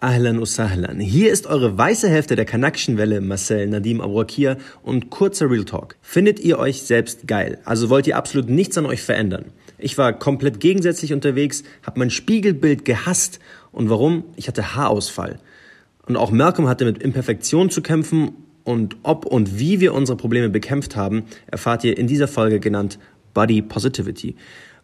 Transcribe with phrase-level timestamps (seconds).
[0.00, 1.00] Ahlan Usahlan.
[1.00, 5.96] Hier ist eure weiße Hälfte der Kanakschenwelle, Marcel Nadim Abouakir und kurzer Real Talk.
[6.02, 7.58] Findet ihr euch selbst geil?
[7.64, 9.46] Also wollt ihr absolut nichts an euch verändern?
[9.76, 13.40] Ich war komplett gegensätzlich unterwegs, habe mein Spiegelbild gehasst
[13.72, 14.22] und warum?
[14.36, 15.40] Ich hatte Haarausfall.
[16.06, 18.30] Und auch Malcolm hatte mit Imperfektion zu kämpfen
[18.62, 23.00] und ob und wie wir unsere Probleme bekämpft haben, erfahrt ihr in dieser Folge genannt
[23.34, 24.36] Body Positivity.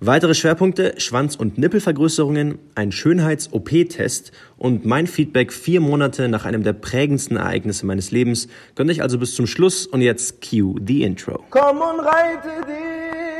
[0.07, 6.75] Weitere Schwerpunkte, Schwanz- und Nippelvergrößerungen, ein Schönheits-OP-Test und mein Feedback vier Monate nach einem der
[6.75, 8.49] prägendsten Ereignisse meines Lebens.
[8.75, 11.43] Gönnt euch also bis zum Schluss und jetzt cue the intro.
[11.49, 13.34] Komm und reite dich.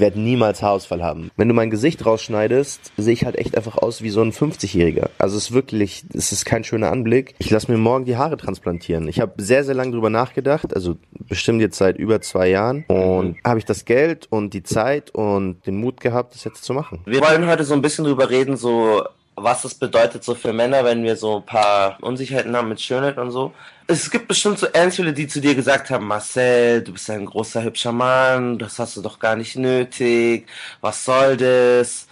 [0.00, 1.30] Werde niemals Haarausfall haben.
[1.36, 5.10] Wenn du mein Gesicht rausschneidest, sehe ich halt echt einfach aus wie so ein 50-Jähriger.
[5.18, 7.34] Also es ist wirklich, es ist kein schöner Anblick.
[7.38, 9.08] Ich lasse mir morgen die Haare transplantieren.
[9.08, 10.96] Ich habe sehr, sehr lange drüber nachgedacht, also
[11.28, 12.84] bestimmt jetzt seit über zwei Jahren.
[12.88, 16.72] Und habe ich das Geld und die Zeit und den Mut gehabt, das jetzt zu
[16.72, 17.00] machen.
[17.04, 19.02] Wir wollen heute so ein bisschen drüber reden, so
[19.42, 23.18] was es bedeutet so für Männer, wenn wir so ein paar Unsicherheiten haben mit Schönheit
[23.18, 23.52] und so.
[23.86, 27.62] Es gibt bestimmt so Ernstfälle, die zu dir gesagt haben, Marcel, du bist ein großer,
[27.62, 30.46] hübscher Mann, das hast du doch gar nicht nötig,
[30.80, 32.06] was soll das?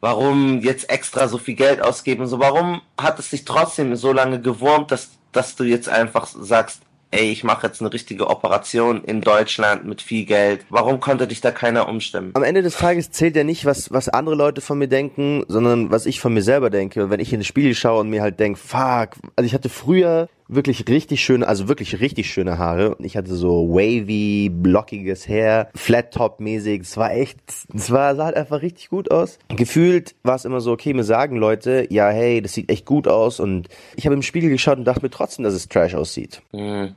[0.00, 2.26] Warum jetzt extra so viel Geld ausgeben?
[2.26, 6.82] So, warum hat es dich trotzdem so lange gewurmt, dass, dass du jetzt einfach sagst,
[7.12, 10.64] ey, ich mache jetzt eine richtige Operation in Deutschland mit viel Geld.
[10.70, 12.32] Warum konnte dich da keiner umstimmen?
[12.34, 15.90] Am Ende des Tages zählt ja nicht, was, was andere Leute von mir denken, sondern
[15.90, 17.04] was ich von mir selber denke.
[17.04, 19.68] Und wenn ich in den Spiegel schaue und mir halt denke, fuck, also ich hatte
[19.68, 22.96] früher wirklich richtig schöne, also wirklich richtig schöne Haare.
[23.00, 26.82] Ich hatte so wavy, blockiges Hair, Flat Top mäßig.
[26.82, 27.38] Es war echt,
[27.74, 29.38] es war, sah halt einfach richtig gut aus.
[29.48, 33.08] Gefühlt war es immer so, okay, mir sagen Leute, ja, hey, das sieht echt gut
[33.08, 33.40] aus.
[33.40, 36.42] Und ich habe im Spiegel geschaut und dachte mir trotzdem, dass es trash aussieht.
[36.52, 36.94] Hm.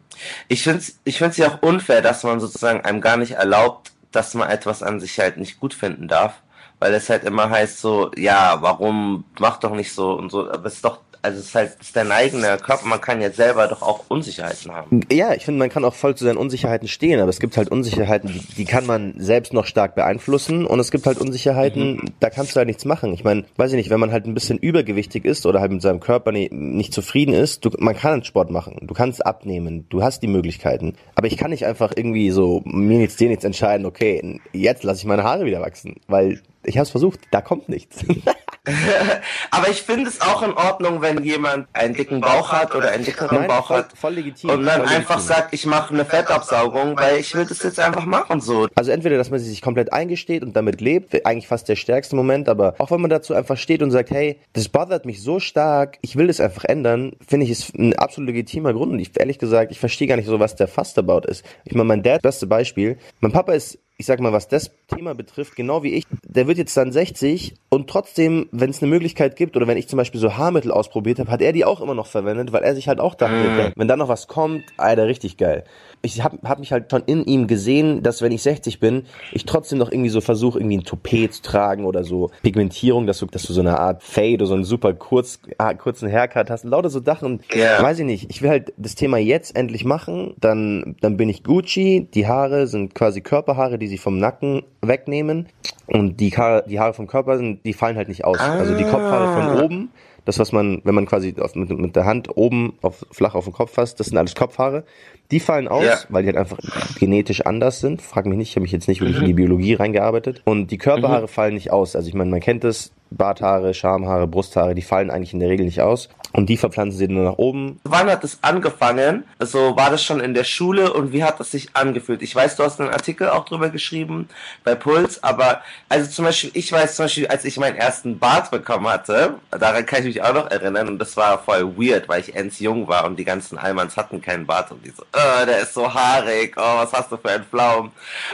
[0.48, 3.92] Ich finde es ich find's ja auch unfair, dass man sozusagen einem gar nicht erlaubt,
[4.12, 6.42] dass man etwas an sich halt nicht gut finden darf.
[6.80, 10.52] Weil es halt immer heißt so, ja, warum, mach doch nicht so und so.
[10.52, 13.20] Aber es ist doch also es ist halt es ist dein eigener Körper, man kann
[13.20, 15.02] jetzt selber doch auch Unsicherheiten haben.
[15.12, 17.70] Ja, ich finde, man kann auch voll zu seinen Unsicherheiten stehen, aber es gibt halt
[17.70, 22.14] Unsicherheiten, die, kann man selbst noch stark beeinflussen und es gibt halt Unsicherheiten, mhm.
[22.20, 23.14] da kannst du halt nichts machen.
[23.14, 25.82] Ich meine, weiß ich nicht, wenn man halt ein bisschen übergewichtig ist oder halt mit
[25.82, 30.04] seinem Körper nicht, nicht zufrieden ist, du, man kann Sport machen, du kannst abnehmen, du
[30.04, 33.86] hast die Möglichkeiten, aber ich kann nicht einfach irgendwie so mir nichts, dir nichts entscheiden,
[33.86, 37.70] okay, jetzt lasse ich meine Haare wieder wachsen, weil ich habe es versucht, da kommt
[37.70, 37.98] nichts.
[39.52, 43.06] Aber ich finde es auch in Ordnung, wenn jemand einen dicken Bauch hat oder einen
[43.06, 45.36] dickeren Nein, Bauch voll, hat voll legitim, und dann voll einfach legitim.
[45.36, 48.68] sagt, ich mache eine Fettabsaugung, weil ich will das jetzt einfach machen so.
[48.76, 52.50] Also entweder, dass man sich komplett eingesteht und damit lebt, eigentlich fast der stärkste Moment,
[52.50, 55.98] aber auch wenn man dazu einfach steht und sagt, hey, das bothert mich so stark,
[56.02, 58.94] ich will das einfach ändern, finde ich, ist ein absolut legitimer Grund.
[58.94, 61.46] Und ich, ehrlich gesagt, ich verstehe gar nicht so, was der Fast about ist.
[61.66, 65.16] Ich meine, mein Dad, beste Beispiel, mein Papa ist ich sag mal, was das Thema
[65.16, 69.36] betrifft, genau wie ich, der wird jetzt dann 60 und trotzdem, wenn es eine Möglichkeit
[69.38, 71.94] gibt oder wenn ich zum Beispiel so Haarmittel ausprobiert habe, hat er die auch immer
[71.96, 73.72] noch verwendet, weil er sich halt auch dachte, Mhm.
[73.76, 75.64] wenn da noch was kommt, Alter, richtig geil.
[76.06, 79.46] Ich habe hab mich halt schon in ihm gesehen, dass wenn ich 60 bin, ich
[79.46, 83.26] trotzdem noch irgendwie so versuche, irgendwie ein Toupet zu tragen oder so Pigmentierung, dass du,
[83.26, 86.64] dass du so eine Art Fade oder so einen super kurz, ah, kurzen Haircut hast,
[86.64, 87.42] lauter so Sachen.
[87.54, 87.82] Ja.
[87.82, 88.30] Weiß ich nicht.
[88.30, 92.68] Ich will halt das Thema jetzt endlich machen, dann, dann bin ich Gucci, die Haare
[92.68, 95.48] sind quasi Körperhaare, die sie vom Nacken wegnehmen
[95.88, 98.40] und die Haare, die Haare vom Körper sind, die fallen halt nicht aus.
[98.40, 99.90] Also die Kopfhaare von oben,
[100.26, 103.46] das was man, wenn man quasi auf, mit, mit der Hand oben auf, flach auf
[103.46, 104.84] den Kopf fasst, das sind alles Kopfhaare.
[105.32, 105.98] Die fallen aus, Ja.
[106.10, 106.58] weil die halt einfach
[107.00, 108.02] genetisch anders sind.
[108.02, 110.42] Frag mich nicht, ich habe mich jetzt nicht wirklich in die Biologie reingearbeitet.
[110.46, 111.96] Und die Körperhaare fallen nicht aus.
[111.96, 115.66] Also ich meine, man kennt es, Barthaare, Schamhaare, Brusthaare, die fallen eigentlich in der Regel
[115.66, 116.10] nicht aus.
[116.34, 117.80] Und die verpflanzen sie nur nach oben.
[117.86, 119.24] Wann hat es angefangen?
[119.40, 122.22] So war das schon in der Schule und wie hat es sich angefühlt?
[122.22, 124.28] Ich weiß, du hast einen Artikel auch drüber geschrieben
[124.66, 128.52] bei Puls, aber also zum Beispiel, ich weiß zum Beispiel, als ich meinen ersten Bart
[128.52, 132.20] bekommen hatte, daran kann ich mich auch noch erinnern und das war voll weird, weil
[132.20, 135.46] ich ends jung war und die ganzen Almans hatten keinen Bart und die so, äh,
[135.46, 137.92] der ist so haarig, oh, was hast du für einen Pflaumen?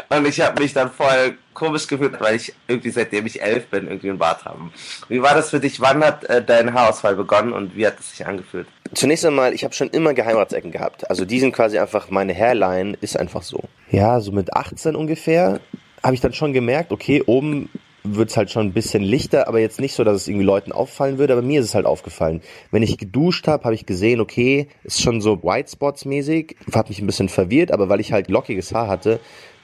[0.09, 3.87] Und ich habe mich dann voll komisch gefühlt, weil ich irgendwie seitdem ich elf bin,
[3.87, 4.59] irgendwie einen Bart habe.
[5.09, 5.79] Wie war das für dich?
[5.79, 8.67] Wann hat äh, dein Haarausfall begonnen und wie hat es sich angefühlt?
[8.93, 11.09] Zunächst einmal, ich habe schon immer Geheimratsecken gehabt.
[11.09, 13.61] Also die sind quasi einfach, meine Hairline ist einfach so.
[13.89, 15.59] Ja, so mit 18 ungefähr
[16.03, 17.69] habe ich dann schon gemerkt, okay, oben
[18.03, 21.17] wird's halt schon ein bisschen lichter, aber jetzt nicht so, dass es irgendwie Leuten auffallen
[21.17, 22.41] würde, aber mir ist es halt aufgefallen.
[22.71, 26.89] Wenn ich geduscht habe, habe ich gesehen, okay, ist schon so White Spots mäßig, hat
[26.89, 29.19] mich ein bisschen verwirrt, aber weil ich halt lockiges Haar hatte,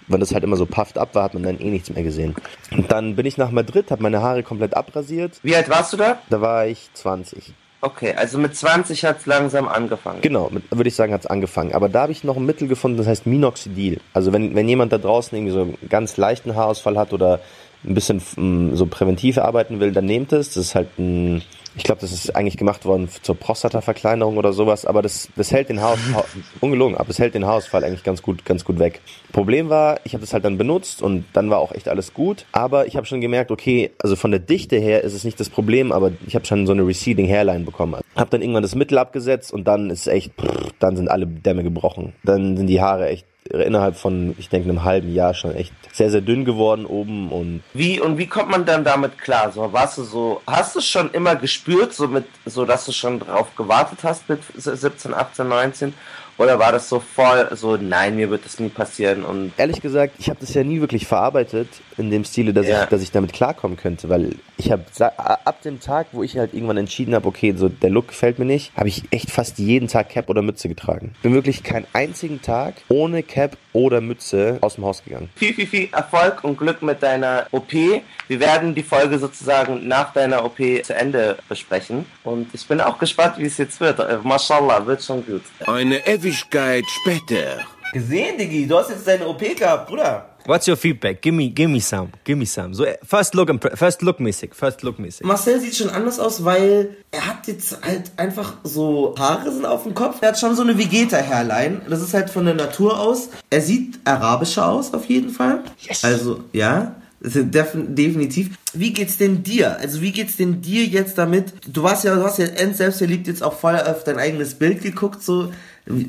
[0.07, 2.35] wenn das halt immer so puffed ab war, hat man dann eh nichts mehr gesehen.
[2.71, 5.39] Und dann bin ich nach Madrid, habe meine Haare komplett abrasiert.
[5.43, 6.19] Wie alt warst du da?
[6.29, 7.53] Da war ich 20.
[7.79, 10.21] Okay, also mit 20 hat es langsam angefangen.
[10.21, 11.73] Genau, mit, würde ich sagen, hat's angefangen.
[11.73, 13.99] Aber da habe ich noch ein Mittel gefunden, das heißt Minoxidil.
[14.13, 17.39] Also wenn, wenn jemand da draußen irgendwie so einen ganz leichten Haarausfall hat oder
[17.85, 20.53] ein bisschen mm, so präventiv arbeiten will, dann nehmt es.
[20.53, 21.43] Das ist halt ein,
[21.75, 25.69] ich glaube, das ist eigentlich gemacht worden zur Prostataverkleinerung oder sowas, aber das, das hält
[25.69, 26.25] den Haarausfall,
[26.59, 29.01] ungelogen, aber es hält den Haarausfall eigentlich ganz gut, ganz gut weg.
[29.31, 32.45] Problem war, ich habe das halt dann benutzt und dann war auch echt alles gut,
[32.51, 35.49] aber ich habe schon gemerkt, okay, also von der Dichte her ist es nicht das
[35.49, 38.01] Problem, aber ich habe schon so eine receding Hairline bekommen.
[38.15, 41.63] Hab dann irgendwann das Mittel abgesetzt und dann ist echt, prr, dann sind alle Dämme
[41.63, 42.13] gebrochen.
[42.23, 46.09] Dann sind die Haare echt innerhalb von, ich denke, einem halben Jahr schon echt sehr,
[46.09, 49.51] sehr dünn geworden oben und Wie und wie kommt man dann damit klar?
[49.51, 53.19] So warst du so, hast du schon immer gespürt, so mit, so dass du schon
[53.19, 55.93] drauf gewartet hast mit 17, 18, 19?
[56.37, 60.13] Oder war das so voll, so nein, mir wird das nie passieren und ehrlich gesagt,
[60.19, 61.67] ich habe das ja nie wirklich verarbeitet
[61.97, 62.83] in dem Stile, dass, Ja.
[62.83, 64.83] ich, dass ich damit klarkommen könnte, weil ich habe
[65.17, 68.45] ab dem Tag, wo ich halt irgendwann entschieden habe, okay, so der Look gefällt mir
[68.45, 71.13] nicht, habe ich echt fast jeden Tag Cap oder Mütze getragen.
[71.23, 75.29] Bin wirklich keinen einzigen Tag ohne Cap oder Mütze aus dem Haus gegangen.
[75.35, 77.71] viel, viel, viel Erfolg und Glück mit deiner OP.
[77.71, 82.05] Wir werden die Folge sozusagen nach deiner OP zu Ende besprechen.
[82.23, 83.99] Und ich bin auch gespannt, wie es jetzt wird.
[83.99, 85.43] Äh, Mashallah, wird schon gut.
[85.67, 87.59] Eine Ewigkeit später.
[87.93, 90.25] Gesehen, Diggi, du hast jetzt deine OP gehabt, Bruder.
[90.47, 91.21] What's your feedback?
[91.21, 92.73] Give me, give me some, give me some.
[92.73, 95.25] So äh, first look, first look mäßig, first look mäßig.
[95.25, 99.83] Marcel sieht schon anders aus, weil er hat jetzt halt einfach so Haare sind auf
[99.83, 100.21] dem Kopf.
[100.21, 101.81] Er hat schon so eine Vegeta-Hairline.
[101.89, 103.27] Das ist halt von der Natur aus.
[103.49, 105.65] Er sieht arabischer aus, auf jeden Fall.
[105.81, 106.05] Yes.
[106.05, 106.95] Also, ja.
[107.19, 108.57] definitiv.
[108.73, 109.77] Wie geht's denn dir?
[109.79, 111.53] Also wie geht's denn dir jetzt damit?
[111.67, 114.81] Du warst ja, du hast ja end selbstverliebt jetzt auch voll auf dein eigenes Bild
[114.81, 115.51] geguckt, so.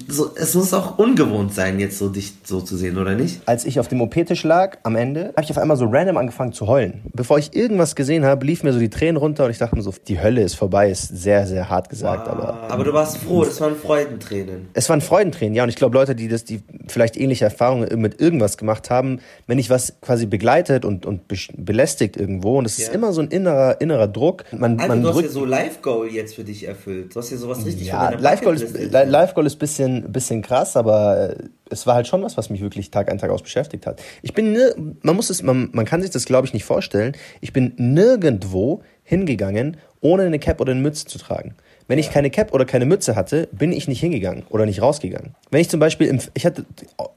[0.08, 3.40] So es muss auch ungewohnt sein, jetzt so dich so zu sehen, oder nicht?
[3.46, 6.52] Als ich auf dem OP-Tisch lag, am Ende, habe ich auf einmal so random angefangen
[6.52, 7.02] zu heulen.
[7.14, 9.82] Bevor ich irgendwas gesehen habe, lief mir so die Tränen runter und ich dachte mir
[9.82, 13.44] so, die Hölle ist vorbei, ist sehr, sehr hart gesagt, aber Aber du warst froh,
[13.44, 14.68] das waren Freudentränen.
[14.74, 15.62] es waren Freudentränen, ja.
[15.62, 19.58] Und ich glaube, Leute, die das, die vielleicht ähnliche Erfahrungen mit irgendwas gemacht haben, wenn
[19.58, 22.94] ich was quasi begleitet und, und besch- belästigt irgendwo, und es ist Ja.
[22.94, 24.44] immer so ein innerer, innerer Druck.
[24.52, 27.14] Man, Alter, man du hast ja so Life Goal jetzt für dich erfüllt.
[27.14, 30.76] Du hast ja sowas richtig ja, von deiner Life Goal ist, Bucketlist Bisschen, bisschen krass,
[30.78, 31.36] aber äh,
[31.68, 34.00] es war halt schon was, was mich wirklich Tag ein, Tag aus beschäftigt hat.
[34.22, 34.56] Ich bin,
[35.02, 37.14] man muss es, man, man kann sich das glaube ich nicht vorstellen.
[37.42, 41.54] Ich bin nirgendwo hingegangen, ohne eine Cap oder eine Mütze zu tragen.
[41.88, 45.34] Wenn ich keine Cap oder keine Mütze hatte, bin ich nicht hingegangen oder nicht rausgegangen.
[45.50, 46.66] Wenn ich zum Beispiel, im, ich hatte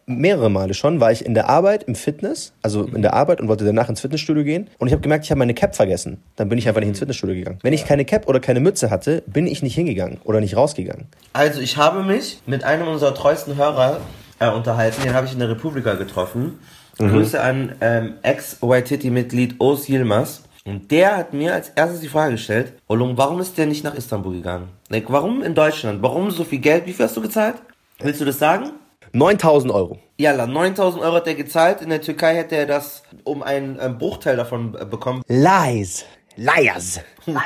[0.06, 3.50] mehrere Male schon, war ich in der Arbeit, im Fitness, also in der Arbeit und
[3.50, 6.24] wollte danach ins Fitnessstudio gehen und ich habe gemerkt, ich habe meine Cap vergessen.
[6.38, 7.60] Dann bin ich einfach nicht ins Fitnessstudio gegangen.
[7.62, 11.08] Wenn ich keine Cap oder keine Mütze hatte, bin ich nicht hingegangen oder nicht rausgegangen.
[11.34, 14.00] Also ich habe mich mit einem unserer treuesten Hörer
[14.40, 15.04] äh, unterhalten.
[15.04, 16.60] Den habe ich in der Republika getroffen.
[16.98, 20.44] Grüße an ähm, Ex-Waititi-Mitglied Os Yilmaz.
[20.64, 23.96] Und der hat mir als erstes die Frage gestellt, Olung, warum ist der nicht nach
[23.96, 24.70] Istanbul gegangen?
[24.90, 26.04] Like, warum in Deutschland?
[26.04, 26.86] Warum so viel Geld?
[26.86, 27.56] Wie viel hast du gezahlt?
[28.00, 28.72] Willst du das sagen?
[29.14, 30.00] 9000 Euro.
[30.18, 31.82] Jalla, 9000 Euro hat er gezahlt.
[31.82, 35.24] In der Türkei hätte er das um einen ähm, Bruchteil davon äh, bekommen.
[35.28, 36.06] Lies.
[36.36, 37.02] Liars.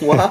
[0.00, 0.30] Wow.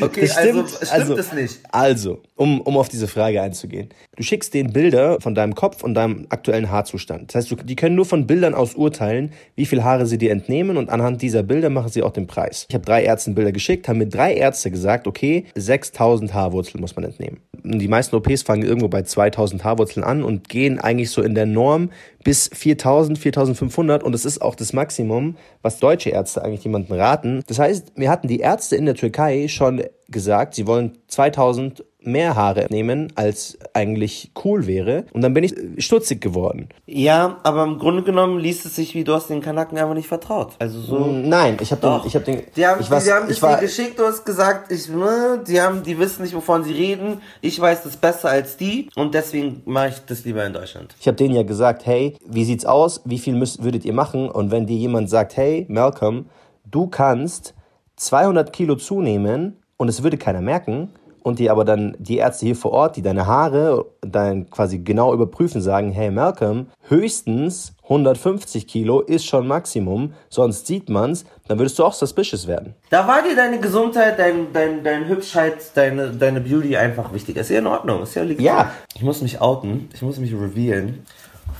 [0.00, 1.60] Okay, Das also stimmt also, es nicht.
[1.70, 3.90] Also, um, um auf diese Frage einzugehen.
[4.16, 7.28] Du schickst denen Bilder von deinem Kopf und deinem aktuellen Haarzustand.
[7.28, 10.32] Das heißt, du, die können nur von Bildern aus urteilen, wie viel Haare sie dir
[10.32, 12.66] entnehmen und anhand dieser Bilder machen sie auch den Preis.
[12.70, 16.96] Ich habe drei Ärzten Bilder geschickt, haben mir drei Ärzte gesagt, okay, 6000 Haarwurzeln muss
[16.96, 17.40] man entnehmen.
[17.64, 21.46] Die meisten OPs fangen irgendwo bei 2000 Haarwurzeln an und gehen eigentlich so in der
[21.46, 21.90] Norm
[22.24, 27.42] bis 4000, 4500 und das ist auch das Maximum, was deutsche Ärzte eigentlich jemanden raten.
[27.46, 32.36] Das heißt, mir hatten die Ärzte in der Türkei schon gesagt, sie wollen 2000 mehr
[32.36, 35.04] Haare nehmen, als eigentlich cool wäre.
[35.12, 36.68] Und dann bin ich stutzig geworden.
[36.86, 40.08] Ja, aber im Grunde genommen liest es sich wie, du hast den Kanaken einfach nicht
[40.08, 40.52] vertraut.
[40.58, 41.06] Also so.
[41.06, 43.58] Nein, ich habe den, ich habe den, Die haben, ich, weiß, die haben ich war,
[43.58, 47.20] geschickt, du hast gesagt, ich, ne, die haben, die wissen nicht, wovon sie reden.
[47.40, 50.94] Ich weiß das besser als die und deswegen mache ich das lieber in Deutschland.
[51.00, 53.02] Ich habe denen ja gesagt, hey, wie sieht's aus?
[53.04, 54.30] Wie viel müsst, würdet ihr machen?
[54.30, 56.26] Und wenn dir jemand sagt, hey, Malcolm,
[56.64, 57.54] du kannst
[57.96, 60.90] 200 Kilo zunehmen und es würde keiner merken
[61.22, 65.12] und die aber dann die Ärzte hier vor Ort, die deine Haare dann quasi genau
[65.12, 71.78] überprüfen, sagen, hey Malcolm, höchstens 150 Kilo ist schon Maximum, sonst sieht man's, dann würdest
[71.78, 72.74] du auch suspicious werden.
[72.88, 77.36] Da war dir deine Gesundheit, dein, dein, deine Hübschheit, deine, deine Beauty einfach wichtig.
[77.36, 78.46] Ist ja in Ordnung, ist ja legitim.
[78.46, 78.70] Ja.
[78.94, 81.04] Ich muss mich outen, ich muss mich revealen.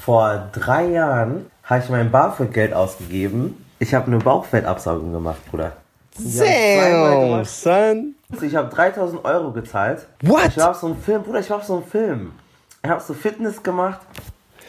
[0.01, 3.65] Vor drei Jahren habe ich mein BAföG-Geld ausgegeben.
[3.81, 5.73] Ich habe eine Bauchfettabsaugung gemacht, Bruder.
[6.17, 8.15] Damn, son.
[8.41, 10.07] Ich habe 3000 Euro gezahlt.
[10.23, 10.49] What?
[10.49, 12.33] Ich war auf so einem Film, Bruder, ich war auf so einem Film.
[12.83, 14.01] Ich habe so Fitness gemacht.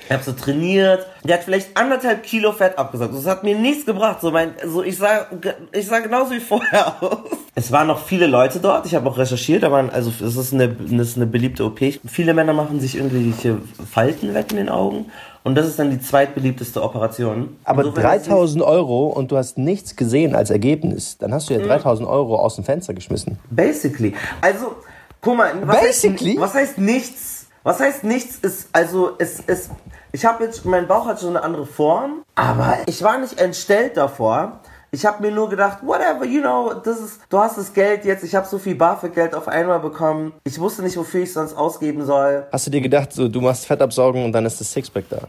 [0.06, 1.06] Ich habe so trainiert.
[1.24, 3.14] Der hat vielleicht anderthalb Kilo Fett abgesaugt.
[3.16, 4.20] Das hat mir nichts gebracht.
[4.20, 5.28] So mein, so ich sah,
[5.72, 7.20] ich sah genauso wie vorher aus.
[7.56, 8.86] Es waren noch viele Leute dort.
[8.86, 9.64] Ich habe auch recherchiert.
[9.64, 11.80] Da waren, also es ist eine, das ist eine beliebte OP.
[12.06, 15.12] Viele Männer machen sich irgendwelche Falten weg in den Augen.
[15.44, 17.58] Und das ist dann die zweitbeliebteste Operation.
[17.64, 21.50] Aber Insofern ist es- 3000 Euro und du hast nichts gesehen als Ergebnis, dann hast
[21.50, 23.40] du ja 3000 Euro aus dem Fenster geschmissen.
[23.50, 24.14] Basically.
[24.42, 24.76] Also,
[25.20, 26.32] guck mal, was Basically?
[26.32, 27.46] Heißt, was heißt nichts?
[27.64, 29.70] Was heißt nichts ist, also, es ist,
[30.12, 33.98] ich habe jetzt, mein Bauch hat schon eine andere Form, aber ich war nicht entstellt
[33.98, 34.60] davor.
[34.94, 38.26] Ich habe mir nur gedacht, whatever, you know, das ist, du hast das Geld jetzt,
[38.26, 40.34] ich habe so viel BAföG-Geld auf einmal bekommen.
[40.44, 42.46] Ich wusste nicht, wofür ich es sonst ausgeben soll.
[42.52, 45.20] Hast du dir gedacht, so, du machst Fettabsaugen und dann ist das Sixpack da?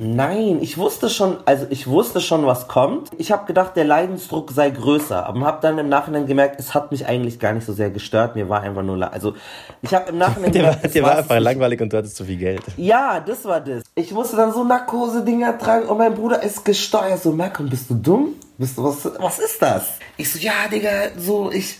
[0.00, 3.10] Nein, ich wusste schon, also ich wusste schon, was kommt.
[3.18, 6.92] Ich habe gedacht, der Leidensdruck sei größer, aber habe dann im Nachhinein gemerkt, es hat
[6.92, 8.36] mich eigentlich gar nicht so sehr gestört.
[8.36, 9.34] Mir war einfach nur, also
[9.82, 11.42] ich habe im Nachhinein Der war, gemerkt, es der war einfach nicht.
[11.42, 12.62] langweilig und du hattest zu viel Geld.
[12.76, 13.82] Ja, das war das.
[13.96, 17.20] Ich musste dann so Narkose-Dinger tragen und mein Bruder ist gesteuert.
[17.20, 18.34] So, Malcolm, bist du dumm?
[18.58, 19.84] Bist du, was, was ist das?
[20.16, 21.78] Ich so, ja, Digga, so, ich,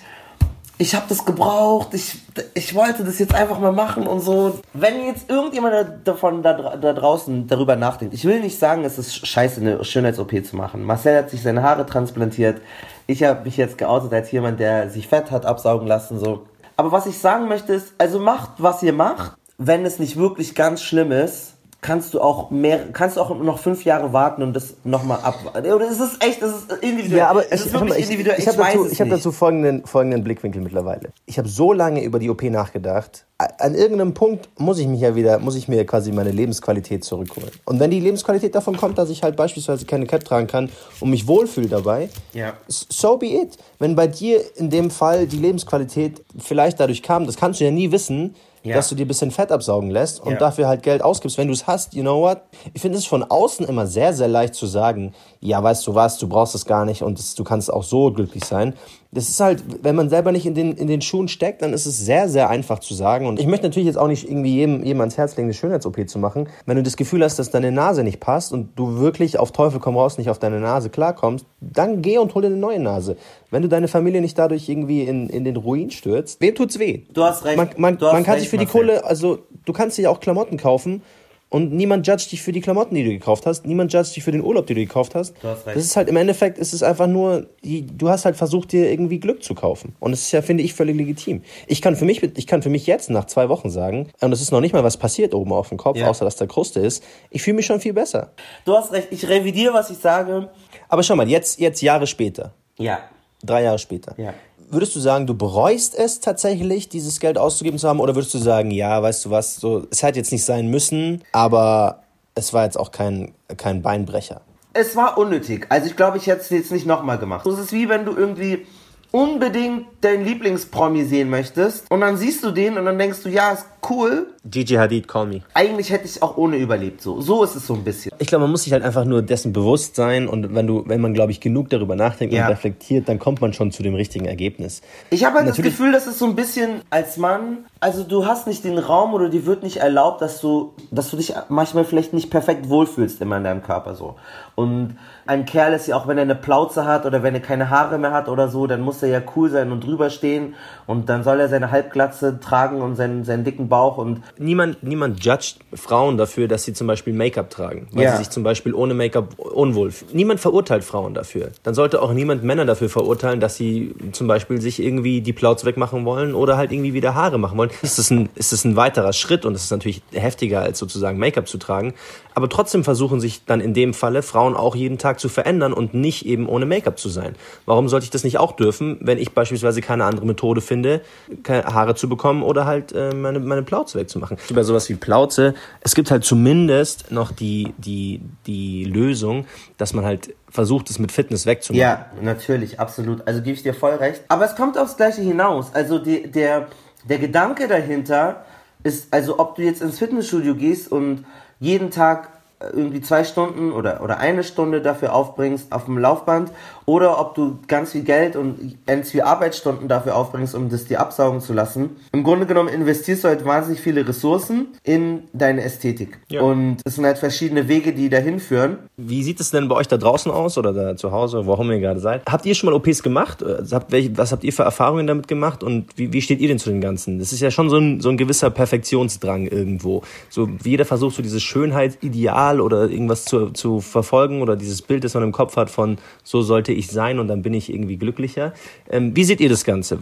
[0.78, 1.88] ich habe das gebraucht.
[1.92, 2.18] Ich,
[2.54, 4.60] ich wollte das jetzt einfach mal machen und so.
[4.74, 8.96] Wenn jetzt irgendjemand da- davon da, da draußen darüber nachdenkt, ich will nicht sagen, es
[8.96, 10.84] ist scheiße, eine Schönheits-OP zu machen.
[10.84, 12.60] Marcel hat sich seine Haare transplantiert.
[13.08, 16.46] Ich habe mich jetzt geoutet als jemand, der sich Fett hat absaugen lassen, so.
[16.76, 19.36] Aber was ich sagen möchte ist, also macht, was ihr macht.
[19.60, 23.58] Wenn es nicht wirklich ganz schlimm ist, kannst du auch mehr, kannst du auch noch
[23.60, 25.38] fünf Jahre warten und das nochmal ab.
[25.56, 27.18] Oder es ist echt, es ist individuell.
[27.18, 28.38] Ja, aber es ich, ist wirklich mal, ich, individuell.
[28.38, 31.10] ich, habe weiß dazu, ich hab dazu folgenden, folgenden Blickwinkel mittlerweile.
[31.26, 33.26] Ich habe so lange über die OP nachgedacht.
[33.58, 37.50] An irgendeinem Punkt muss ich mich ja wieder, muss ich mir quasi meine Lebensqualität zurückholen.
[37.64, 41.10] Und wenn die Lebensqualität davon kommt, dass ich halt beispielsweise keine Cap tragen kann und
[41.10, 42.54] mich wohlfühle dabei, Ja.
[42.66, 43.56] so be it.
[43.78, 47.70] Wenn bei dir in dem Fall die Lebensqualität vielleicht dadurch kam, das kannst du ja
[47.70, 48.74] nie wissen, Ja.
[48.74, 50.38] dass du dir ein bisschen Fett absaugen lässt und Ja.
[50.38, 52.42] dafür halt Geld ausgibst, wenn du es hast, you know what?
[52.74, 56.18] Ich finde es von außen immer sehr, sehr leicht zu sagen, ja, weißt du was,
[56.18, 58.74] du brauchst es gar nicht und es, du kannst auch so glücklich sein.
[59.10, 61.86] Das ist halt, wenn man selber nicht in den, in den Schuhen steckt, dann ist
[61.86, 63.26] es sehr, sehr einfach zu sagen.
[63.26, 66.06] Und ich möchte natürlich jetzt auch nicht irgendwie jedem, jedem ans Herz legen, eine Schönheits-OP
[66.08, 66.48] zu machen.
[66.66, 69.80] Wenn du das Gefühl hast, dass deine Nase nicht passt und du wirklich auf Teufel
[69.80, 73.16] komm raus nicht auf deine Nase klarkommst, dann geh und hol dir eine neue Nase.
[73.50, 77.04] Wenn du deine Familie nicht dadurch irgendwie in, in den Ruin stürzt, wem tut's weh?
[77.14, 77.56] Du hast recht.
[77.56, 78.66] Man, man, man kann recht, sich für die.
[78.66, 81.02] Kohle, also du kannst dir auch Klamotten kaufen
[81.50, 83.64] und niemand judgt dich für die Klamotten, die du gekauft hast.
[83.66, 85.34] Niemand judgt dich für den Urlaub, den du gekauft hast.
[85.42, 85.76] Du hast recht.
[85.76, 88.90] Das ist halt im Endeffekt, ist es einfach nur, die- du hast halt versucht, dir
[88.90, 89.94] irgendwie Glück zu kaufen.
[90.00, 91.42] Und das ist ja, finde ich, völlig legitim.
[91.66, 94.40] Ich kann für mich, ich kann für mich jetzt nach zwei Wochen sagen, und es
[94.42, 96.08] ist noch nicht mal was passiert oben auf dem Kopf, Ja.
[96.10, 98.32] außer dass da Kruste ist, ich fühle mich schon viel besser.
[98.64, 99.08] Du hast recht.
[99.10, 100.50] Ich revidiere, was ich sage.
[100.88, 102.98] Aber schau mal, jetzt, jetzt Jahre später, Ja.
[103.42, 104.14] drei Jahre später.
[104.18, 104.34] Ja.
[104.70, 108.00] Würdest du sagen, du bereust es tatsächlich, dieses Geld auszugeben zu haben?
[108.00, 111.24] Oder würdest du sagen, ja, weißt du was, so, es hätte jetzt nicht sein müssen,
[111.32, 112.02] aber
[112.34, 114.42] es war jetzt auch kein, kein Beinbrecher?
[114.74, 115.66] Es war unnötig.
[115.70, 117.46] Also ich glaube, ich hätte es jetzt nicht nochmal gemacht.
[117.46, 118.66] Es ist wie wenn du irgendwie
[119.10, 123.52] unbedingt deinen Lieblingspromi sehen möchtest und dann siehst du den und dann denkst du, ja,
[123.52, 124.26] ist cool.
[124.44, 125.40] Gigi Hadid, call me.
[125.54, 127.00] Eigentlich hätte ich auch ohne überlebt.
[127.02, 128.12] So, so ist es so ein bisschen.
[128.18, 131.00] Ich glaube, man muss sich halt einfach nur dessen bewusst sein und wenn du, wenn
[131.00, 132.44] man, glaube ich, genug darüber nachdenkt Ja.
[132.46, 134.82] und reflektiert, dann kommt man schon zu dem richtigen Ergebnis.
[135.10, 138.26] Ich habe halt das Natürlich- Gefühl, dass es so ein bisschen als Mann, also du
[138.26, 141.84] hast nicht den Raum oder dir wird nicht erlaubt, dass du, dass du dich manchmal
[141.84, 144.16] vielleicht nicht perfekt wohlfühlst immer in deinem Körper so.
[144.54, 144.96] Und
[145.28, 147.98] ein Kerl ist ja auch, wenn er eine Plauze hat oder wenn er keine Haare
[147.98, 150.54] mehr hat oder so, dann muss er ja cool sein und drüber stehen
[150.86, 155.22] und dann soll er seine Halbglatze tragen und seinen, seinen dicken Bauch und Niemand, niemand
[155.22, 158.12] judgt Frauen dafür, dass sie zum Beispiel Make-up tragen, weil Ja.
[158.12, 160.12] sie sich zum Beispiel ohne Make-up unwohl fühlen.
[160.14, 161.50] Niemand verurteilt Frauen dafür.
[161.62, 165.66] Dann sollte auch niemand Männer dafür verurteilen, dass sie zum Beispiel sich irgendwie die Plauze
[165.66, 167.70] wegmachen wollen oder halt irgendwie wieder Haare machen wollen.
[167.82, 171.18] Ist das ein, ist das ein weiterer Schritt und es ist natürlich heftiger als sozusagen
[171.18, 171.92] Make-up zu tragen.
[172.34, 175.94] Aber trotzdem versuchen sich dann in dem Falle Frauen auch jeden Tag zu verändern und
[175.94, 177.34] nicht eben ohne Make-up zu sein.
[177.66, 181.02] Warum sollte ich das nicht auch dürfen, wenn ich beispielsweise keine andere Methode finde,
[181.46, 184.38] Haare zu bekommen oder halt äh, meine, meine Plauze wegzumachen?
[184.48, 189.46] Über sowas wie Plauze, es gibt halt zumindest noch die, die, die Lösung,
[189.76, 191.80] dass man halt versucht, es mit Fitness wegzumachen.
[191.80, 193.26] Ja, natürlich, absolut.
[193.26, 194.22] Also gebe ich dir voll recht.
[194.28, 195.74] Aber es kommt aufs Gleiche hinaus.
[195.74, 196.68] Also die, der,
[197.08, 198.44] der Gedanke dahinter
[198.82, 201.24] ist, also ob du jetzt ins Fitnessstudio gehst und
[201.60, 206.50] jeden Tag irgendwie zwei Stunden oder, oder eine Stunde dafür aufbringst auf dem Laufband
[206.88, 211.00] oder ob du ganz viel Geld und ganz viel Arbeitsstunden dafür aufbringst, um das dir
[211.00, 211.90] absaugen zu lassen.
[212.12, 216.18] Im Grunde genommen investierst du halt wahnsinnig viele Ressourcen in deine Ästhetik.
[216.30, 216.40] Ja.
[216.40, 218.78] Und es sind halt verschiedene Wege, die dahin führen.
[218.96, 221.60] Wie sieht es denn bei euch da draußen aus oder da zu Hause, wo auch
[221.60, 222.22] immer ihr gerade seid?
[222.26, 223.42] Habt ihr schon mal OPs gemacht?
[223.42, 223.80] Also
[224.14, 226.80] was habt ihr für Erfahrungen damit gemacht und wie, wie steht ihr denn zu den
[226.80, 227.18] Ganzen?
[227.18, 230.04] Das ist ja schon so ein, so ein gewisser Perfektionsdrang irgendwo.
[230.30, 235.12] So jeder versucht, so dieses Schönheitsideal oder irgendwas zu, zu verfolgen oder dieses Bild, das
[235.12, 238.52] man im Kopf hat von so sollte ich sein und dann bin ich irgendwie glücklicher.
[238.88, 239.98] Ähm, wie seht ihr das Ganze?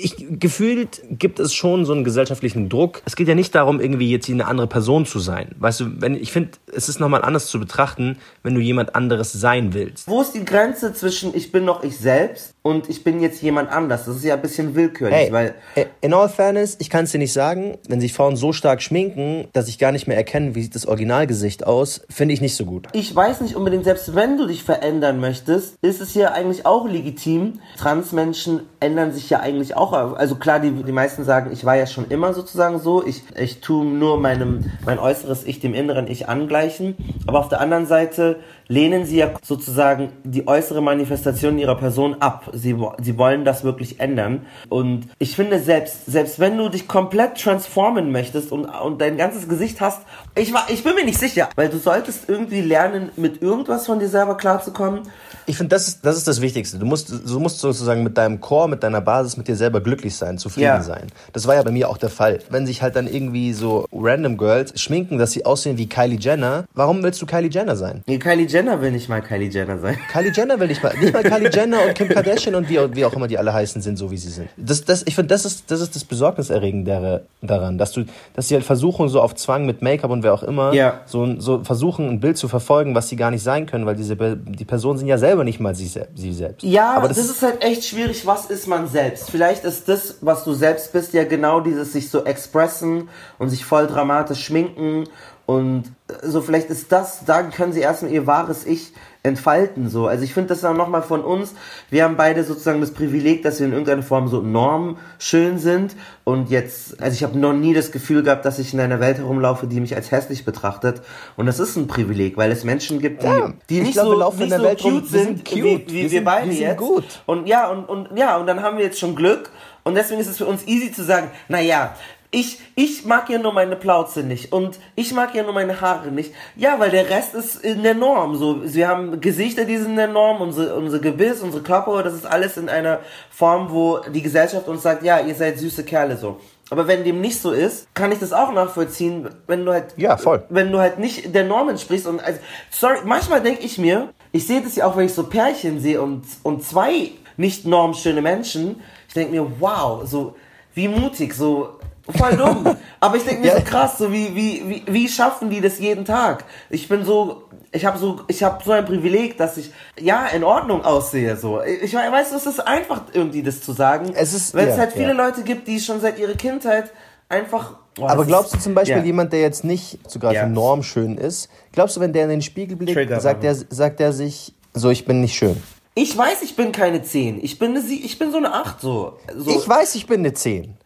[0.00, 3.02] Ich, gefühlt gibt es schon so einen gesellschaftlichen Druck.
[3.04, 5.54] Es geht ja nicht darum, irgendwie jetzt eine andere Person zu sein.
[5.58, 9.32] Weißt du, wenn, ich finde, es ist nochmal anders zu betrachten, wenn du jemand anderes
[9.32, 10.08] sein willst.
[10.08, 13.70] Wo ist die Grenze zwischen ich bin noch ich selbst und ich bin jetzt jemand
[13.70, 14.06] anders?
[14.06, 15.54] Das ist ja ein bisschen willkürlich, Hey, weil
[16.00, 19.46] in all fairness, ich kann es dir nicht sagen, wenn sich Frauen so stark schminken,
[19.52, 22.64] dass ich gar nicht mehr erkenne, wie sieht das Originalgesicht aus, finde ich nicht so
[22.64, 22.88] gut.
[22.92, 26.88] ich weiß nicht unbedingt, selbst wenn du dich verändern möchtest, ist es ja eigentlich auch
[26.88, 27.60] legitim.
[27.78, 29.92] Transmenschen ändern sich ja eigentlich auch.
[29.92, 33.06] Also klar, die, die meisten sagen, ich war ja schon immer sozusagen so.
[33.06, 36.96] Ich, ich tue nur meinem, mein äußeres Ich dem inneren Ich angleichen.
[37.26, 42.50] Aber auf der anderen Seite lehnen sie ja sozusagen die äußere Manifestation ihrer Person ab.
[42.56, 44.46] Sie, sie wollen das wirklich ändern.
[44.68, 49.48] Und ich finde, selbst, selbst wenn du dich komplett transformen möchtest und, und dein ganzes
[49.48, 50.02] Gesicht hast,
[50.34, 53.98] ich, war, ich bin mir nicht sicher, weil du solltest irgendwie lernen, mit irgendwas von
[53.98, 55.02] dir selber klarzukommen.
[55.46, 56.78] Ich finde, das ist, das ist das Wichtigste.
[56.78, 60.14] Du musst, du musst sozusagen mit deinem Core, mit deiner Basis, mit dir selber glücklich
[60.16, 60.82] sein, zufrieden Ja.
[60.82, 61.06] sein.
[61.32, 62.40] Das war ja bei mir auch der Fall.
[62.50, 66.64] Wenn sich halt dann irgendwie so random Girls schminken, dass sie aussehen wie Kylie Jenner,
[66.74, 68.02] warum willst du Kylie Jenner sein?
[68.06, 69.96] Nee, Kylie Jenner will nicht mal Kylie Jenner sein.
[70.12, 73.04] Kylie Jenner will nicht mal, nicht mal Kylie Jenner und Kim Kardashian und wie, wie
[73.04, 74.48] auch immer die alle heißen sind, so wie sie sind.
[74.56, 78.54] Das, das, ich finde, das ist, das ist das Besorgniserregendere daran, dass du, dass sie
[78.54, 81.00] halt versuchen, so auf Zwang mit Make-up und wer auch immer, Ja.
[81.06, 84.16] so, so versuchen, ein Bild zu verfolgen, was sie gar nicht sein können, weil diese,
[84.16, 86.62] die Personen sind ja selber nicht mal sie, sie selbst.
[86.62, 88.26] Ja, aber das, ist halt echt schwierig.
[88.26, 89.30] Was ist man selbst?
[89.30, 93.64] Vielleicht ist das, was du selbst bist, ja genau dieses sich so expressen und sich
[93.64, 95.04] voll dramatisch schminken
[95.46, 98.92] und äh, so vielleicht ist das, da können sie erstmal ihr wahres Ich
[99.26, 100.06] entfalten so.
[100.06, 101.54] Also ich finde das dann nochmal von uns.
[101.90, 106.50] Wir haben beide sozusagen das Privileg, dass wir in irgendeiner Form so normschön sind und
[106.50, 109.66] jetzt, also ich habe noch nie das Gefühl gehabt, dass ich in einer Welt herumlaufe,
[109.66, 111.02] die mich als hässlich betrachtet
[111.36, 114.06] und das ist ein Privileg, weil es Menschen gibt, die, Ja, die ich nicht glaub,
[114.08, 115.56] wir so, nicht der so Welt rum, cute wir sind, cute.
[115.56, 116.76] wie, wie Wir wir, sind- beide wir jetzt.
[116.78, 117.04] gut.
[117.26, 119.50] Und ja, und, und ja, und dann haben wir jetzt schon Glück.
[119.84, 121.94] Und deswegen ist es für uns easy zu sagen, naja,
[122.30, 126.08] ich, ich mag ja nur meine Plauze nicht und ich mag ja nur meine Haare
[126.10, 126.32] nicht.
[126.56, 128.36] Ja, weil der Rest ist in der Norm.
[128.36, 132.14] So, wir haben Gesichter, die sind in der Norm, unsere, unser Gebiss, unsere Körper, das
[132.14, 136.16] ist alles in einer Form, wo die Gesellschaft uns sagt, ja, ihr seid süße Kerle
[136.16, 136.38] so.
[136.68, 140.16] Aber wenn dem nicht so ist, kann ich das auch nachvollziehen, wenn du halt, Ja,
[140.16, 140.42] voll.
[140.48, 144.46] wenn du halt nicht der Norm entsprichst und also, sorry, manchmal denke ich mir, ich
[144.48, 148.82] sehe das ja auch, wenn ich so Pärchen sehe und, und zwei nicht normschöne Menschen,
[149.06, 150.34] ich denke mir, wow, so,
[150.74, 151.78] wie mutig, so,
[152.16, 152.76] voll dumm.
[153.00, 153.56] Aber ich denke mir Ja.
[153.56, 156.44] so krass, so wie, wie, wie, wie schaffen die das jeden Tag?
[156.70, 157.42] Ich bin so,
[157.72, 161.60] ich habe so, ich habe so ein Privileg, dass ich, ja, in Ordnung aussehe, so.
[161.62, 164.12] Ich we- weiß, es ist einfach irgendwie das zu sagen.
[164.14, 165.12] Es ist- Weil es ja, halt viele ja.
[165.26, 166.90] Leute gibt, die schon seit ihrer Kindheit
[167.28, 169.02] einfach, oh, Aber glaubst du zum Beispiel, ja.
[169.04, 170.46] jemand, der jetzt nicht sogar Ja.
[170.46, 174.00] Norm schön ist, glaubst du, wenn der in den Spiegel blickt, Trigger sagt der, sagt
[174.00, 175.60] der sich, so, ich bin nicht schön?
[175.98, 177.42] Ich weiß, ich bin keine 10.
[177.42, 179.18] Ich bin eine, Sie ich bin so eine 8 so.
[179.34, 180.76] so Ich weiß, ich bin eine 10.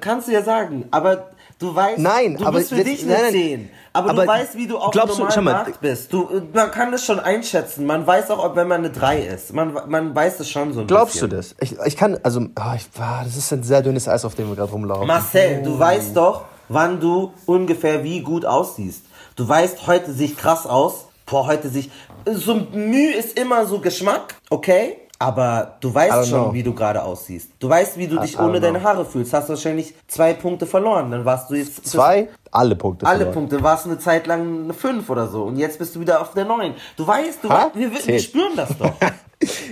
[0.00, 3.16] Kannst du ja sagen, aber du weißt, Nein, du aber bist für jetzt- dich nein,
[3.16, 3.32] eine nein.
[3.32, 3.70] 10.
[3.92, 6.12] Aber, Aber du weißt, wie du auf glaubst du- normalen schau mal, Markt bist.
[6.12, 7.84] Du, man kann das schon einschätzen.
[7.86, 9.52] Man weiß auch, ob wenn man eine 3 ist.
[9.52, 11.30] Man, man weiß das schon so ein Glaubst bisschen.
[11.30, 11.54] du das?
[11.60, 14.48] Ich, ich kann, also, ah, ich, ah, das ist ein sehr dünnes Eis, auf dem
[14.48, 15.06] wir gerade rumlaufen.
[15.06, 19.02] Marcel, du weißt doch, wann du ungefähr wie gut aussiehst.
[19.36, 21.06] Du weißt, heute sehe ich krass aus.
[21.26, 21.90] Boah, heute sehe ich...
[22.38, 24.98] So Mühe ist immer so Geschmack, okay?
[25.20, 26.54] Aber du weißt schon, know.
[26.54, 27.50] wie du gerade aussiehst.
[27.58, 28.82] Du weißt, wie du dich I ohne deine.
[28.82, 29.32] Haare fühlst.
[29.32, 31.10] Hast wahrscheinlich zwei Punkte verloren.
[31.10, 31.84] Dann warst du jetzt...
[31.86, 32.28] Zwei?
[32.52, 33.04] Alle Punkte.
[33.04, 33.34] Alle verloren.
[33.34, 33.62] Punkte.
[33.62, 35.42] Warst eine Zeit lang eine 5 oder so.
[35.42, 36.72] Und jetzt bist du wieder auf der 9.
[36.96, 38.92] Du weißt, du weißt, wir, wir spüren das doch.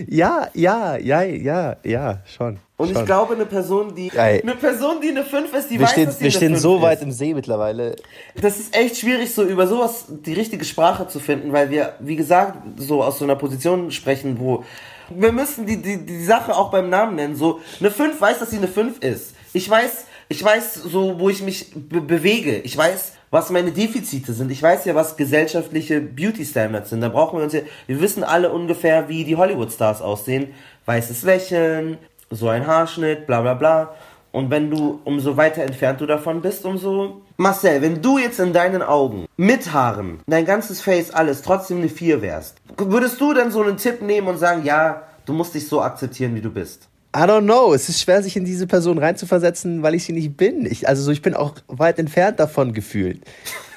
[0.09, 2.59] Ja, ja, ja, ja, ja, schon.
[2.77, 2.99] Und schon.
[2.99, 4.41] ich glaube, eine Person, die Ey.
[4.41, 6.53] eine Person, die eine 5 ist, die wir weiß, stehen, dass sie wir eine stehen
[6.53, 6.83] 5 so ist.
[6.83, 7.97] weit im See mittlerweile.
[8.41, 12.17] Das ist echt schwierig, so über sowas die richtige Sprache zu finden, weil wir, wie
[12.17, 14.65] gesagt, so aus so einer Position sprechen, wo
[15.11, 17.37] wir müssen die, die, die Sache auch beim Namen nennen.
[17.37, 19.35] So, eine 5 weiß, dass sie eine 5 ist.
[19.53, 22.59] Ich weiß, ich weiß so, wo ich mich be bewege.
[22.59, 24.51] Ich weiß, was meine Defizite sind.
[24.51, 27.01] Ich weiß ja, was gesellschaftliche Beauty-Standards sind.
[27.01, 30.49] Da brauchen wir uns ja, wir wissen alle ungefähr, wie die Hollywood-Stars aussehen.
[30.87, 31.99] Weißes Lächeln,
[32.31, 33.95] so ein Haarschnitt, bla bla bla.
[34.33, 37.23] Und wenn du, umso weiter entfernt du davon bist, umso...
[37.39, 41.89] Marcel, wenn du jetzt in deinen Augen mit Haaren, dein ganzes Face, alles, trotzdem eine
[41.89, 45.69] 4 wärst, würdest du dann so einen Tipp nehmen und sagen, ja, du musst dich
[45.69, 46.89] so akzeptieren, wie du bist?
[47.15, 47.73] I don't know.
[47.75, 50.67] Es ist schwer, sich in diese Person reinzuversetzen, weil ich sie nicht bin.
[50.67, 53.21] Ich, also so, ich bin auch weit entfernt davon gefühlt.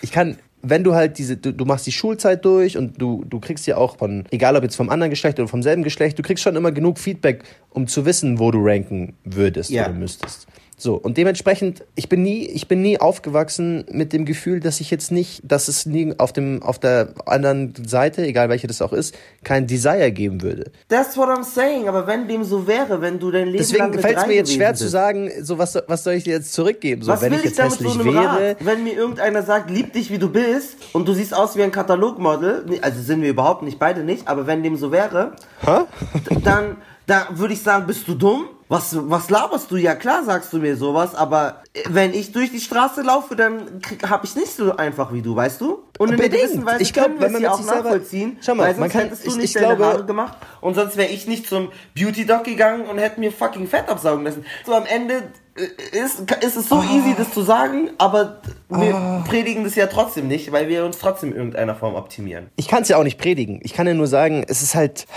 [0.01, 3.39] Ich kann, wenn du halt diese, du, du machst die Schulzeit durch und du, du
[3.39, 6.21] kriegst ja auch von, egal ob jetzt vom anderen Geschlecht oder vom selben Geschlecht, du
[6.23, 9.85] kriegst schon immer genug Feedback, um zu wissen, wo du ranken würdest Ja.
[9.85, 10.47] oder müsstest.
[10.81, 14.89] So, und dementsprechend, ich bin nie, ich bin nie aufgewachsen mit dem Gefühl, dass ich
[14.89, 18.93] jetzt nicht, dass es nie auf dem, auf der anderen Seite, egal welche das auch
[18.93, 19.13] ist,
[19.43, 20.71] kein Desire geben würde.
[20.87, 23.99] That's what I'm saying, aber wenn dem so wäre, wenn du dein Leben lang Deswegen
[23.99, 26.53] fällt es mir jetzt schwer gewesen zu sagen, so was, was soll ich dir jetzt
[26.53, 27.01] zurückgeben?
[27.01, 28.49] So, Was wenn will ich jetzt damit so hässlich einem wäre.
[28.51, 28.57] Rat?
[28.61, 31.71] Wenn mir irgendeiner sagt, lieb dich wie du bist und du siehst aus wie ein
[31.73, 35.33] Katalogmodel, also sind wir überhaupt nicht, beide nicht, aber wenn dem so wäre,
[35.65, 38.45] d- dann da würde ich sagen, bist du dumm?
[38.71, 39.77] Was, was laberst du?
[39.77, 44.27] Ja klar sagst du mir sowas, aber wenn ich durch die Straße laufe, dann habe
[44.27, 45.79] ich nicht so einfach wie du, weißt du?
[45.97, 46.43] Und in Bedingt.
[46.43, 48.73] gewissen Weise Ich glaub, können wir wenn man es ja auch nachvollziehen, Schau mal, weil
[48.75, 51.09] man sonst kann- hättest du ich- nicht ich deine glaube- Haare gemacht und sonst wäre
[51.09, 54.45] ich nicht zum Beauty Doc gegangen und hätte mir fucking Fett absaugen lassen.
[54.67, 55.23] So am Ende
[55.55, 56.85] äh, ist, ist es so Ah.
[56.93, 61.31] easy, das zu sagen, aber wir predigen das ja trotzdem nicht, weil wir uns trotzdem
[61.31, 62.51] in irgendeiner Form optimieren.
[62.55, 63.61] ich kann es ja auch nicht predigen.
[63.63, 65.07] Ich kann ja nur sagen, es ist halt,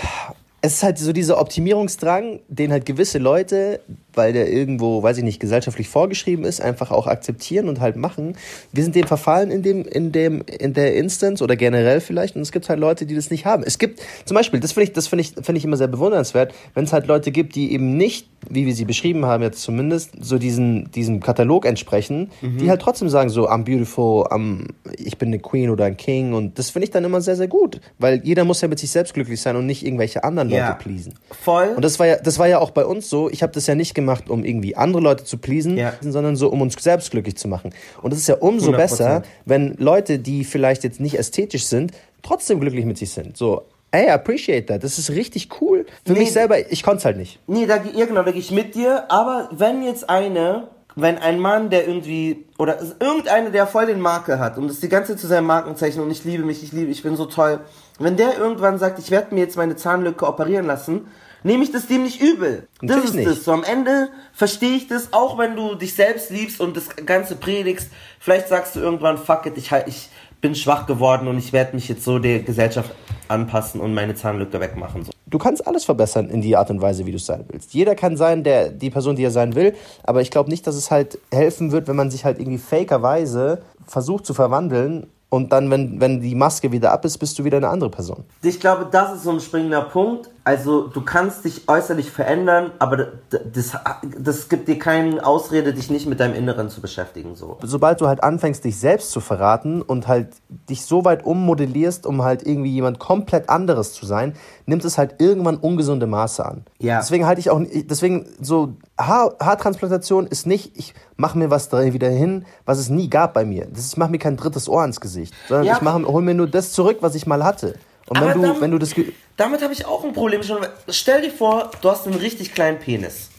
[0.65, 3.81] es ist halt so dieser Optimierungsdrang, den halt gewisse Leute,
[4.15, 8.35] weil der irgendwo, weiß ich nicht, gesellschaftlich vorgeschrieben ist, einfach auch akzeptieren und halt machen.
[8.71, 12.35] Wir sind dem verfallen in dem, in dem, in der Instance oder generell vielleicht.
[12.35, 13.63] Und es gibt halt Leute, die das nicht haben.
[13.63, 16.53] Es gibt zum Beispiel, das finde ich, das finde ich, finde ich immer sehr bewundernswert,
[16.73, 20.11] wenn es halt Leute gibt, die eben nicht, wie wir sie beschrieben haben jetzt zumindest,
[20.19, 25.29] so diesen, diesem Katalog entsprechen, die halt trotzdem sagen so, I'm beautiful, I'm, ich bin
[25.29, 28.21] eine Queen oder ein King und das finde ich dann immer sehr, sehr gut, weil
[28.23, 30.73] jeder muss ja mit sich selbst glücklich sein und nicht irgendwelche anderen Leute Ja.
[30.73, 31.13] pleasen.
[31.41, 31.69] Voll.
[31.75, 33.29] Und das war ja, das war ja auch bei uns so.
[33.29, 35.93] Ich habe das ja nicht gemacht, um irgendwie andere Leute zu pleasen, Ja.
[36.01, 37.71] sondern so, um uns selbst glücklich zu machen.
[38.01, 38.75] Und es ist ja umso 100%.
[38.77, 43.35] besser, wenn Leute, die vielleicht jetzt nicht ästhetisch sind, trotzdem glücklich mit sich sind.
[43.37, 44.83] So, ey, appreciate that.
[44.83, 45.85] Das ist richtig cool.
[46.05, 47.39] Für Nee, mich selber, ich konnte es halt nicht.
[47.47, 49.05] Nee, da, ja, genau, da gehe ich mit dir.
[49.11, 54.39] Aber wenn jetzt eine, wenn ein Mann, der irgendwie, oder irgendeiner, der voll den Makel
[54.39, 56.91] hat und das die ganze Zeit zu seinem Markenzeichen und ich liebe mich, ich liebe,
[56.91, 57.59] ich bin so toll,
[57.99, 61.07] wenn der irgendwann sagt, ich werde mir jetzt meine Zahnlücke operieren lassen,
[61.43, 62.67] nehme ich das dem nicht übel.
[62.81, 63.29] Das Natürlich ist nicht.
[63.29, 63.43] das.
[63.43, 67.35] So am Ende verstehe ich das, auch wenn du dich selbst liebst und das Ganze
[67.35, 67.89] predigst.
[68.19, 70.09] Vielleicht sagst du irgendwann, fuck it, ich, halt, ich
[70.41, 72.91] bin schwach geworden und ich werde mich jetzt so der Gesellschaft
[73.27, 75.05] anpassen und meine Zahnlücke wegmachen.
[75.05, 75.11] So.
[75.25, 77.73] Du kannst alles verbessern in die Art und Weise, wie du es sein willst.
[77.73, 80.75] Jeder kann sein, der die Person, die er sein will, aber ich glaube nicht, dass
[80.75, 85.71] es halt helfen wird, wenn man sich halt irgendwie fakerweise versucht zu verwandeln und dann,
[85.71, 88.23] wenn, wenn die Maske wieder ab ist, bist du wieder eine andere Person.
[88.43, 90.29] Ich glaube, das ist so ein springender Punkt.
[90.45, 93.77] Also, du kannst dich äußerlich verändern, aber das,
[94.19, 97.57] das gibt dir keine Ausrede, dich nicht mit deinem Inneren zu beschäftigen, so.
[97.63, 100.27] Sobald du halt anfängst, dich selbst zu verraten und halt
[100.69, 105.15] dich so weit ummodellierst, um halt irgendwie jemand komplett anderes zu sein, nimmt es halt
[105.19, 106.65] irgendwann ungesunde Maße an.
[106.79, 106.99] Ja.
[106.99, 111.81] Deswegen halte ich auch, deswegen so Haar, Haartransplantation ist nicht, ich mache mir was da
[111.93, 113.65] wieder hin, was es nie gab bei mir.
[113.67, 115.75] Das ist, ich mache mir kein drittes Ohr ins Gesicht, sondern Ja.
[115.75, 117.75] ich mache, hol mir nur das zurück, was ich mal hatte.
[118.07, 118.93] Und Aber wenn du, dann- wenn du das,
[119.37, 120.59] Damit habe ich auch ein Problem schon.
[120.89, 123.29] Stell dir vor, du hast einen richtig kleinen Penis.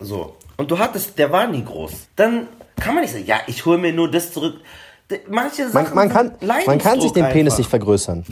[0.00, 0.36] So.
[0.56, 1.92] Und du hattest, der war nie groß.
[2.16, 4.56] Dann kann man nicht sagen, ja, ich hole mir nur das zurück.
[5.28, 6.32] Manche Sachen man, man, kann,
[6.66, 7.58] man kann sich den Leidensdruck Penis einfach.
[7.58, 8.24] nicht vergrößern.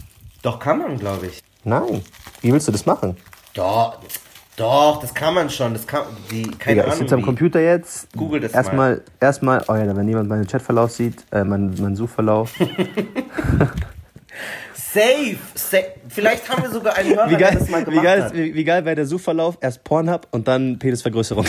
[0.43, 1.43] Doch, kann man, glaube ich.
[1.65, 2.03] Nein.
[2.41, 3.17] Wie willst du das machen?
[3.55, 3.99] Doch,
[4.57, 5.73] doch, das kann man schon.
[5.73, 6.99] Das kann, die, keine Digga, ich Ahnung.
[6.99, 7.23] sitze am.
[7.23, 8.09] Computer jetzt.
[8.17, 12.53] Google das erstmal, Erstmal, oh ja, wenn jemand meinen Chatverlauf sieht, äh, meinen, meinen Suchverlauf.
[14.93, 15.93] Safe, safe.
[16.09, 18.35] Vielleicht haben wir sogar einen Hörer, wie geil, der das mal wie gemacht geil, hat.
[18.35, 19.59] wie, wie geil wäre der Suchverlauf?
[19.61, 21.45] Erst Pornhub und dann Penisvergrößerung.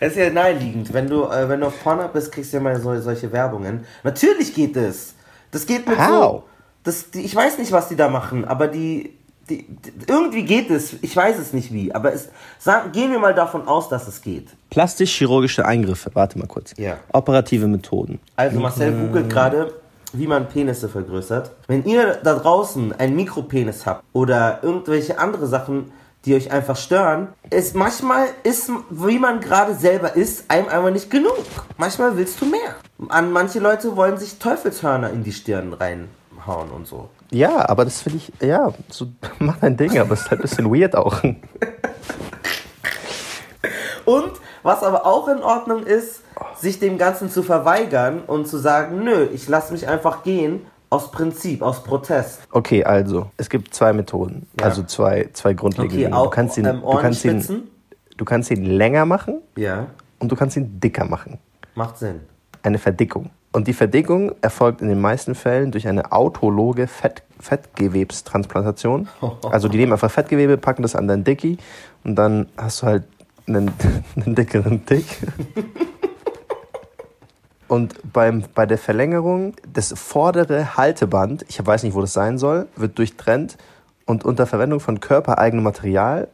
[0.00, 0.92] Das ist ja naheliegend.
[0.92, 3.84] Wenn du, äh, wenn du auf Pornhub bist, kriegst du ja mal so, solche Werbungen.
[4.04, 5.14] Natürlich geht es.
[5.50, 6.04] Das geht mit so.
[6.04, 6.42] How?
[6.82, 9.18] Das, die, ich weiß nicht, was die da machen, aber die,
[9.50, 9.92] die, die.
[10.08, 10.94] Irgendwie geht es.
[11.02, 11.94] Ich weiß es nicht wie.
[11.94, 14.48] Aber es, sag, gehen wir mal davon aus, dass es geht.
[14.70, 16.10] Plastisch-chirurgische Eingriffe.
[16.14, 16.72] Warte mal kurz.
[16.78, 16.96] Ja.
[17.12, 18.18] Operative Methoden.
[18.36, 19.74] Also Marcel googelt gerade,
[20.12, 21.50] wie man Penisse vergrößert.
[21.66, 25.92] Wenn ihr da draußen einen Mikropenis habt oder irgendwelche andere Sachen,
[26.24, 31.10] die euch einfach stören, ist manchmal ist, wie man gerade selber ist, einem einfach nicht
[31.10, 31.44] genug.
[31.78, 32.76] Manchmal willst du mehr.
[33.08, 37.08] An manche Leute wollen sich Teufelshörner in die Stirn reinhauen und so.
[37.30, 39.06] Ja, aber das finde ich, ja, so,
[39.38, 41.22] mach dein Ding, aber es ist halt ein bisschen weird auch.
[44.04, 44.32] Und
[44.62, 46.22] was aber auch in Ordnung ist,
[46.56, 51.10] sich dem Ganzen zu verweigern und zu sagen, nö, ich lasse mich einfach gehen, aus
[51.12, 52.40] Prinzip, aus Protest.
[52.50, 54.46] Okay, also, es gibt zwei Methoden.
[54.58, 54.66] Ja.
[54.66, 56.06] Also zwei, zwei grundlegende.
[56.06, 57.68] Okay, auch du kannst ihn, ähm, du kannst ihn.
[58.16, 59.86] Du kannst ihn länger machen Ja,
[60.18, 61.38] und du kannst ihn dicker machen.
[61.74, 62.20] macht Sinn.
[62.62, 63.30] Eine Verdickung.
[63.52, 69.08] Und die Verdickung erfolgt in den meisten Fällen durch eine autologe Fett, Fettgewebstransplantation.
[69.50, 71.56] Also die nehmen einfach Fettgewebe, packen das an dein Dickie
[72.04, 73.04] und dann hast du halt
[73.54, 73.72] einen,
[74.16, 75.04] einen dickeren Dick.
[77.68, 82.66] Und beim, bei der Verlängerung, das vordere Halteband, ich weiß nicht, wo das sein soll,
[82.74, 83.58] wird durchtrennt
[84.06, 86.26] und unter Verwendung von körpereigenem Material,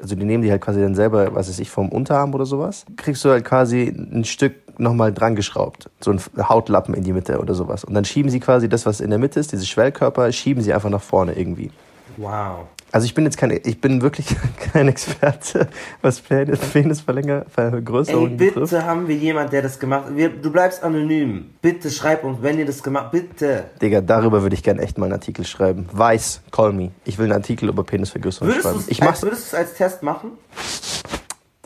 [0.00, 2.84] also die nehmen die halt quasi dann selber, was weiß ich, vom Unterarm oder sowas,
[2.96, 5.90] kriegst du halt quasi ein Stück nochmal dran geschraubt.
[6.00, 7.84] So ein Hautlappen in die Mitte oder sowas.
[7.84, 10.72] Und dann schieben sie quasi das, was in der Mitte ist, diese Schwellkörper, schieben sie
[10.72, 11.70] einfach nach vorne irgendwie.
[12.16, 12.66] Wow.
[12.94, 14.26] Also ich bin jetzt kein, ich bin wirklich
[14.72, 15.66] kein Experte,
[16.00, 18.84] was Penis- Penisvergrößerung Ey, bitte betrifft.
[18.84, 20.16] haben wir jemand, der das gemacht hat.
[20.16, 21.50] Wir, du bleibst anonym.
[21.60, 23.64] Bitte schreib uns, wenn ihr das gemacht Bitte.
[23.82, 25.88] Digga, darüber würde ich gerne echt mal einen Artikel schreiben.
[25.90, 26.92] Weiß, call me.
[27.04, 28.80] Ich will einen Artikel über Penisvergrößerung Würdest du schreiben.
[28.82, 30.30] es Ich als, mach's, würdest du's als Test machen?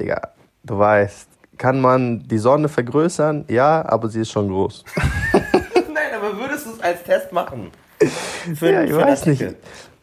[0.01, 0.31] Digga.
[0.65, 3.45] Du weißt, kann man die Sonne vergrößern?
[3.49, 4.83] Ja, aber sie ist schon groß.
[5.35, 7.71] Nein, aber würdest du es als Test machen?
[8.55, 9.45] Für, Ja, ich weiß nicht.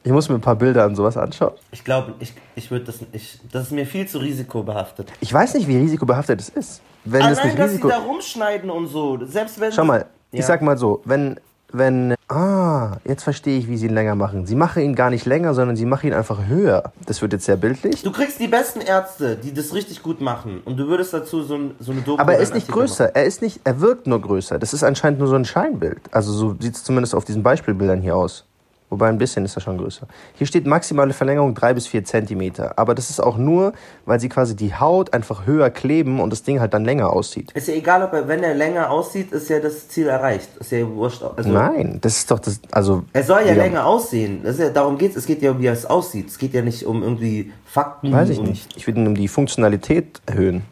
[0.05, 1.53] Ich muss mir ein paar Bilder an sowas anschauen.
[1.71, 3.39] Ich glaube, ich, ich würde das nicht.
[3.51, 5.11] Das ist mir viel zu risikobehaftet.
[5.19, 6.81] Ich weiß nicht, wie risikobehaftet es ist.
[7.05, 7.87] Wenn Allein, nicht dass Risiko...
[7.87, 9.17] sie da rumschneiden und so.
[9.25, 9.71] Selbst wenn.
[9.71, 10.45] Schau mal, ich Ja.
[10.45, 11.39] sag mal so, wenn,
[11.73, 14.45] wenn, ah, jetzt verstehe ich, wie sie ihn länger machen.
[14.45, 16.91] Sie machen ihn gar nicht länger, sondern sie machen ihn einfach höher.
[17.07, 18.03] Das wird jetzt sehr bildlich.
[18.03, 20.61] Du kriegst die besten Ärzte, die das richtig gut machen.
[20.65, 23.15] Und du würdest dazu so, ein, so eine Doku Aber er ist nicht Artikel größer.
[23.15, 24.59] Er ist nicht, er wirkt nur größer.
[24.59, 26.01] Das ist anscheinend nur so ein Scheinbild.
[26.11, 28.45] Also so sieht es zumindest auf diesen Beispielbildern hier aus.
[28.89, 30.07] Wobei ein bisschen ist er schon größer.
[30.35, 32.77] Hier steht maximale Verlängerung 3 bis 4 Zentimeter.
[32.77, 33.73] Aber das ist auch nur,
[34.05, 37.51] weil sie quasi die Haut einfach höher kleben und das Ding halt dann länger aussieht.
[37.53, 40.49] Ist ja egal, ob er, wenn er länger aussieht, ist ja das Ziel erreicht.
[40.59, 41.23] Ist ja wurscht.
[41.23, 43.03] Also, Nein, das ist doch das, also...
[43.13, 44.41] Er soll ja Digga, länger aussehen.
[44.43, 45.15] Das ist ja, darum geht's.
[45.15, 46.29] Es geht ja um, wie es aussieht.
[46.29, 48.11] Es geht ja nicht um irgendwie Fakten.
[48.11, 48.77] Weiß ich nicht.
[48.77, 50.63] Ich würde ihn um die Funktionalität erhöhen.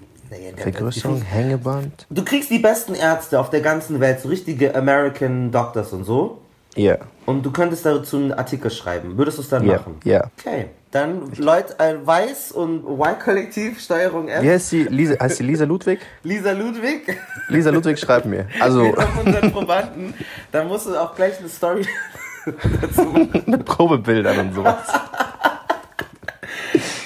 [0.58, 2.06] Vergrößerung, Hängeband.
[2.10, 6.43] Du kriegst die besten Ärzte auf der ganzen Welt, so richtige American Doctors und so.
[6.76, 9.18] Ja, Und du könntest dazu einen Artikel schreiben.
[9.18, 10.00] Würdest du es dann ja, machen?
[10.04, 10.24] ja.
[10.40, 10.70] Okay.
[10.90, 14.44] Dann Leute, äh, Weiß und Y-Kollektiv, Steuerung F.
[14.44, 14.84] Wie heißt sie?
[14.84, 16.00] Lisa, heißt sie Lisa Ludwig?
[16.24, 17.18] Lisa Ludwig.
[17.48, 18.48] Lisa Ludwig schreibt mir.
[18.60, 20.14] Also Auf unseren Probanden.
[20.52, 21.88] Da musst du auch gleich eine Story
[22.82, 23.44] dazu machen.
[23.48, 24.88] mit Probebildern und sowas.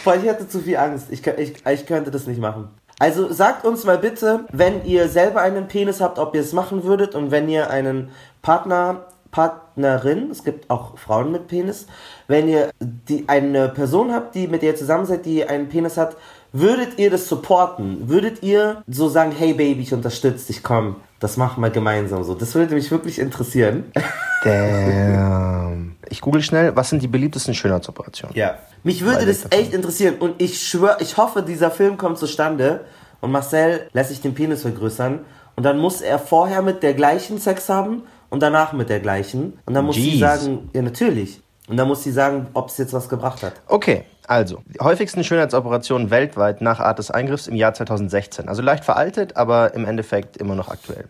[0.03, 1.07] Boah, ich hätte zu viel Angst.
[1.09, 2.67] Ich, ich, ich könnte das nicht machen.
[2.99, 6.83] Also sagt uns mal bitte, wenn ihr selber einen Penis habt, ob ihr es machen
[6.83, 8.09] würdet und wenn ihr einen
[8.41, 11.87] Partner, Partnerin, es gibt auch Frauen mit Penis,
[12.27, 15.97] wenn ihr die, eine Person habt, die mit der ihr zusammen seid, die einen Penis
[15.97, 16.15] hat,
[16.53, 18.09] würdet ihr das supporten?
[18.09, 22.33] Würdet ihr so sagen, hey Baby, ich unterstütze dich, komm, das machen wir gemeinsam so?
[22.35, 23.91] Das würde mich wirklich interessieren.
[24.43, 25.95] Damn.
[26.09, 28.35] Ich google schnell, was sind die beliebtesten Schönheitsoperationen?
[28.35, 28.57] Ja.
[28.83, 32.85] Mich würde Weil das echt interessieren und ich schwöre, ich hoffe, dieser Film kommt zustande
[33.19, 35.19] und Marcel lässt sich den Penis vergrößern
[35.55, 39.59] und dann muss er vorher mit der gleichen Sex haben und danach mit der gleichen
[39.65, 40.19] und dann muss sie Jeez.
[40.19, 41.41] sagen, ja natürlich.
[41.67, 43.53] Und dann muss sie sagen, ob es jetzt was gebracht hat.
[43.67, 48.49] Okay, also, die häufigsten Schönheitsoperationen weltweit nach Art des Eingriffs im Jahr 2016.
[48.49, 51.05] Also leicht veraltet, aber im Endeffekt immer noch aktuell.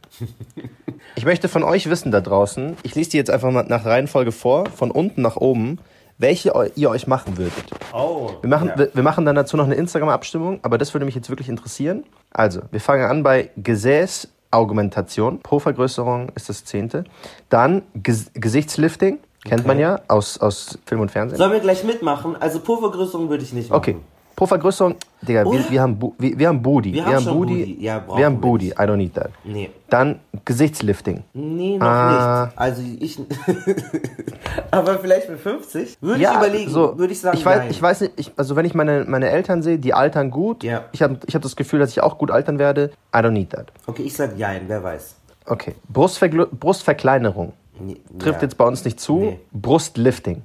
[1.16, 4.32] Ich möchte von euch wissen da draußen, ich lese die jetzt einfach mal nach Reihenfolge
[4.32, 5.80] vor, von unten nach oben,
[6.20, 7.54] welche ihr euch machen würdet.
[7.94, 8.32] Oh.
[8.42, 8.78] Wir machen, ja.
[8.78, 12.04] wir, wir machen dann dazu noch eine Instagram-Abstimmung, aber das würde mich jetzt wirklich interessieren.
[12.32, 13.50] Also, wir fangen an bei
[14.52, 15.40] Gesäßaugmentation.
[15.40, 17.04] Po-Vergrößerung ist das zehnte.
[17.50, 21.38] Dann Ges Gesichtslifting, kennt man ja aus, aus Film und Fernsehen.
[21.38, 22.36] Sollen wir gleich mitmachen?
[22.36, 23.78] Also Pulvergrößerung würde ich nicht machen.
[23.78, 23.98] Okay.
[24.38, 25.72] Po-Vergrößerung, Digga, wir, Oder?
[25.72, 26.94] wir, haben, Bu- wir, wir haben Booty.
[26.94, 27.78] Wir haben schon Booty.
[27.82, 28.68] Ja, wir haben wir Booty.
[28.68, 29.32] I don't need that.
[29.44, 29.72] Nee.
[29.90, 31.24] Dann Gesichtslifting.
[31.34, 32.46] Nee, noch Ah.
[32.46, 32.58] nicht.
[32.60, 33.20] Also ich.
[34.72, 35.98] Aber vielleicht mit 50?
[36.02, 36.70] Würde ich überlegen.
[36.70, 37.72] so, würde ich sagen, ich weiß, nein.
[37.72, 40.64] ich weiß nicht, ich, also wenn ich meine, meine Eltern sehe, die altern gut.
[40.64, 40.86] Ja.
[40.92, 42.92] Ich habe ich hab das Gefühl, dass ich auch gut altern werde.
[43.16, 43.72] I don't need that.
[43.88, 45.16] Okay, ich sag Jein, wer weiß.
[45.48, 45.74] Okay.
[45.90, 47.54] Brustvergl Brustverkleinerung.
[47.80, 48.44] Nee, Trifft ja.
[48.48, 49.18] jetzt bei uns nicht zu.
[49.20, 49.40] Nee.
[49.52, 50.44] Brustlifting.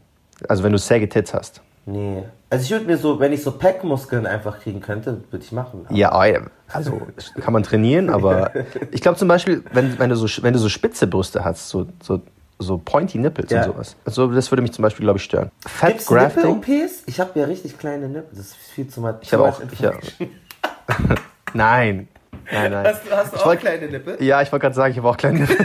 [0.48, 1.60] Also wenn du saggy Tits hast.
[1.86, 2.22] Nee.
[2.50, 5.84] Also ich würde mir so, wenn ich so Packmuskeln einfach kriegen könnte, würde ich machen.
[5.88, 6.38] Aber Ja, ey,
[6.72, 7.00] also
[7.40, 8.52] kann man trainieren, aber
[8.92, 11.86] ich glaube zum Beispiel, wenn, wenn, du so, wenn du so spitze Brüste hast, so,
[12.02, 12.20] so,
[12.58, 13.64] so pointy Nipples Ja.
[13.64, 13.96] und sowas.
[14.04, 15.50] Also das würde mich zum Beispiel, glaube ich, stören.
[15.66, 16.56] Fat Gibt's Grafting.
[16.60, 17.02] Nippel-OPs?
[17.06, 18.28] Ich habe ja richtig kleine Nippel.
[18.30, 19.14] Das ist viel zu much.
[19.22, 19.60] Ich habe auch.
[19.72, 19.94] Ich hab,
[21.54, 22.08] nein.
[22.50, 22.86] Nein, nein.
[22.86, 24.22] Hast, du- hast du auch wollt- kleine Nippel?
[24.22, 25.56] Ja, ich wollte gerade sagen, ich habe auch kleine Nippel.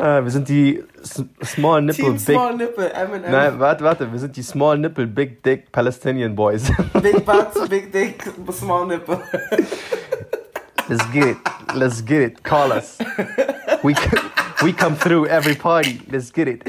[0.00, 2.20] Ah, wir sind die S Small Nipple Team Big.
[2.20, 3.30] Small Nipple, M&M.
[3.30, 4.10] Nein, warte, warte.
[4.10, 6.70] Wir sind die Small Nipple Big Dick Palestinian Boys.
[7.02, 9.20] Big Butts, Big Dick, Small Nipple.
[10.88, 11.36] Let's get it.
[11.74, 12.42] Let's get it.
[12.42, 12.98] Call us.
[13.82, 13.94] We,
[14.62, 16.00] we come through every party.
[16.10, 16.62] Let's get it.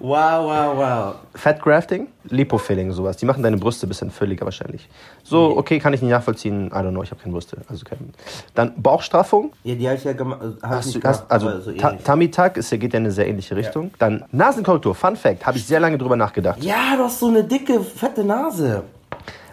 [0.00, 1.14] Wow, wow, wow.
[1.34, 3.16] Fat Grafting, Lipofilling, sowas.
[3.16, 4.88] Die machen deine Brüste ein bisschen fülliger wahrscheinlich.
[5.22, 6.66] So, okay, kann ich nicht nachvollziehen.
[6.68, 7.58] I don't know, ich habe keine Brüste.
[7.68, 8.12] Also kein.
[8.54, 9.52] Dann Bauchstraffung.
[9.64, 10.40] Ja, die habe ich ja gemacht.
[10.62, 11.72] Hast du, hast, also so.
[11.72, 13.92] Tummy Tuck ist, ja- geht ja in eine sehr ähnliche Richtung.
[13.98, 16.62] Dann Nasenkorrektur, Fun Fact, habe ich sehr lange drüber nachgedacht.
[16.62, 18.82] Ja, du hast so eine dicke, fette Nase.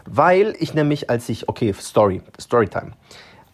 [0.06, 2.92] Weil ich nämlich, als ich, okay, Story, Storytime.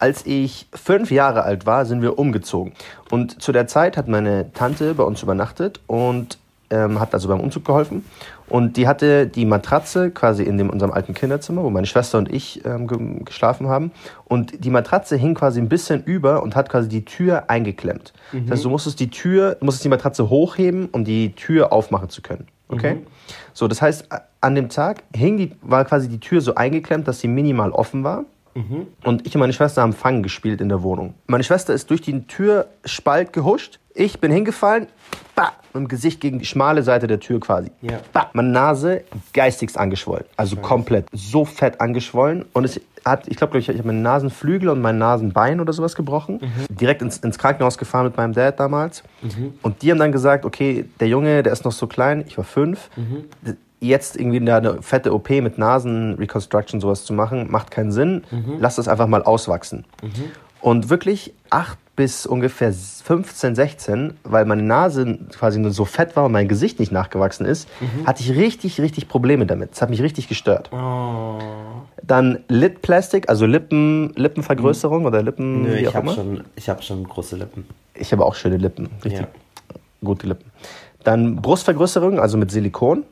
[0.00, 2.72] Als ich fünf Jahre alt war, sind wir umgezogen.
[3.10, 6.38] Und zu der Zeit hat meine Tante bei uns übernachtet und
[6.70, 8.04] ähm, hat also beim Umzug geholfen.
[8.48, 12.32] Und die hatte die Matratze quasi in dem, unserem alten Kinderzimmer, wo meine Schwester und
[12.32, 13.92] ich ähm, ge geschlafen haben.
[14.24, 18.12] Und die Matratze hing quasi ein bisschen über und hat quasi die Tür eingeklemmt.
[18.32, 22.08] Das heißt, du musstest die Tür, du musstest die Matratze hochheben, um die Tür aufmachen
[22.08, 22.46] zu können.
[22.68, 22.98] Okay?
[23.52, 24.08] So, das heißt,
[24.40, 28.04] an dem Tag hing die, war quasi die Tür so eingeklemmt, dass sie minimal offen
[28.04, 28.24] war.
[29.04, 31.14] Und ich und meine Schwester haben Fangen gespielt in der Wohnung.
[31.26, 33.78] Meine Schwester ist durch den Türspalt gehuscht.
[34.00, 34.86] Ich bin hingefallen,
[35.34, 37.72] bah, mit dem Gesicht gegen die schmale Seite der Tür quasi.
[37.82, 37.98] Ja.
[38.12, 40.24] Bah, meine Nase geistigst angeschwollen.
[40.36, 42.44] Also komplett so fett angeschwollen.
[42.52, 45.96] Und es hat, ich glaube, ich, ich habe meinen Nasenflügel und mein Nasenbein oder sowas
[45.96, 46.38] gebrochen.
[46.70, 49.02] Direkt ins, ins Krankenhaus gefahren mit meinem Dad damals.
[49.62, 52.44] Und die haben dann gesagt, okay, der Junge, der ist noch so klein, ich war
[52.44, 52.90] fünf.
[53.80, 58.22] Jetzt irgendwie eine fette OP mit Nasenreconstruction sowas zu machen, macht keinen Sinn.
[58.60, 59.84] Lass das einfach mal auswachsen.
[60.60, 66.26] Und wirklich acht bis ungefähr 15, 16, weil meine Nase quasi nur so fett war
[66.26, 67.68] und mein Gesicht nicht nachgewachsen ist,
[68.06, 69.72] hatte ich richtig, richtig Probleme damit.
[69.72, 70.70] Das hat mich richtig gestört.
[72.02, 77.02] Dann Lid Plastic, also Lippen, Lippenvergrößerung oder Lippen, Nö, ich habe schon, ich hab schon
[77.04, 77.66] große Lippen.
[77.94, 79.28] Ich habe auch schöne Lippen, richtig Ja.
[80.04, 80.50] gute Lippen.
[81.02, 83.04] Dann Brustvergrößerung, also mit Silikon,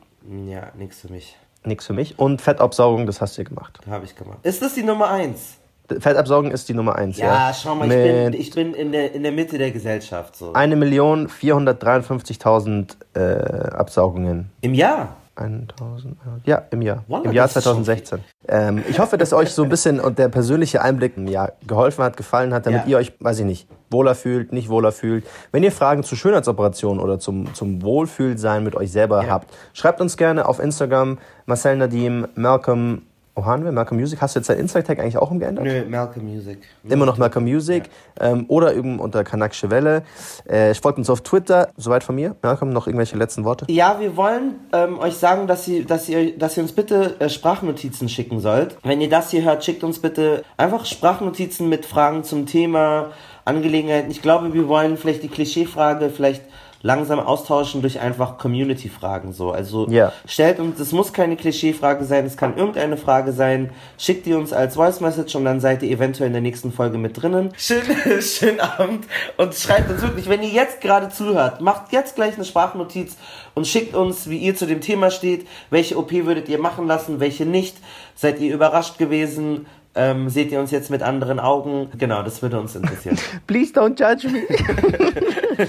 [0.47, 1.35] Ja, nichts für mich.
[1.65, 2.17] nichts für mich.
[2.17, 3.79] Und Fettabsaugung, das hast du ja gemacht.
[3.89, 4.39] Habe ich gemacht.
[4.43, 5.56] Ist das die Nummer eins?
[5.99, 7.17] Fettabsaugen ist die Nummer eins.
[7.17, 9.71] Ja, Ja, schau mal, ich Mit bin, ich bin in, der, in der Mitte der
[9.71, 10.35] Gesellschaft.
[10.35, 10.51] So.
[10.53, 14.49] 1.453.000 äh, Absaugungen.
[14.61, 15.15] Im Jahr?
[15.35, 17.03] 1000, ja, im Jahr.
[17.07, 18.23] Wallah, Im Jahr das ist schon 2016.
[18.47, 22.03] Ähm, ich hoffe, dass euch so ein bisschen und der persönliche Einblick im Jahr geholfen
[22.03, 22.87] hat, gefallen hat, damit Ja.
[22.87, 25.27] ihr euch, weiß ich nicht, wohler fühlt, nicht wohler fühlt.
[25.51, 29.29] Wenn ihr Fragen zu Schönheitsoperationen oder zum, zum Wohlfühlsein mit euch selber Ja.
[29.29, 31.19] habt, schreibt uns gerne auf Instagram.
[31.45, 33.03] Marcel Nadim, Malcolm,
[33.45, 33.71] wir?
[33.71, 34.21] Malcolm Music.
[34.21, 35.65] Hast du jetzt dein Insta-Tag eigentlich auch umgeändert?
[35.65, 36.59] Nö, Malcolm Music.
[36.83, 37.83] Immer noch Malcolm Music
[38.19, 40.03] ähm, oder eben unter Kanakische Welle.
[40.45, 41.69] Äh, folgt uns auf Twitter.
[41.77, 42.35] Soweit von mir.
[42.41, 43.65] Malcolm, noch irgendwelche letzten Worte?
[43.69, 47.29] Ja, wir wollen ähm, euch sagen, dass ihr, dass, ihr, dass ihr uns bitte äh,
[47.29, 48.77] Sprachnotizen schicken sollt.
[48.83, 53.11] Wenn ihr das hier hört, schickt uns bitte einfach Sprachnotizen mit Fragen zum Thema,
[53.45, 54.11] Angelegenheiten.
[54.11, 56.43] Ich glaube, wir wollen vielleicht die Klischeefrage vielleicht
[56.81, 59.51] langsam austauschen durch einfach Community-Fragen so.
[59.51, 60.11] Also Ja.
[60.27, 63.71] stellt uns, es muss keine Klischeefrage sein, es kann irgendeine Frage sein.
[63.97, 66.97] Schickt die uns als Voice Message und dann seid ihr eventuell in der nächsten Folge
[66.97, 67.49] mit drinnen.
[67.57, 67.81] Schönen,
[68.21, 69.05] schönen Abend
[69.37, 73.17] und schreibt uns wirklich, wenn ihr jetzt gerade zuhört, macht jetzt gleich eine Sprachnotiz
[73.55, 75.47] und schickt uns, wie ihr zu dem Thema steht.
[75.69, 77.77] Welche OP würdet ihr machen lassen, welche nicht?
[78.15, 79.65] Seid ihr überrascht gewesen?
[79.95, 81.89] Ähm, seht ihr uns jetzt mit anderen Augen?
[81.97, 83.17] Genau, das würde uns interessieren.
[83.47, 84.43] Please don't judge me.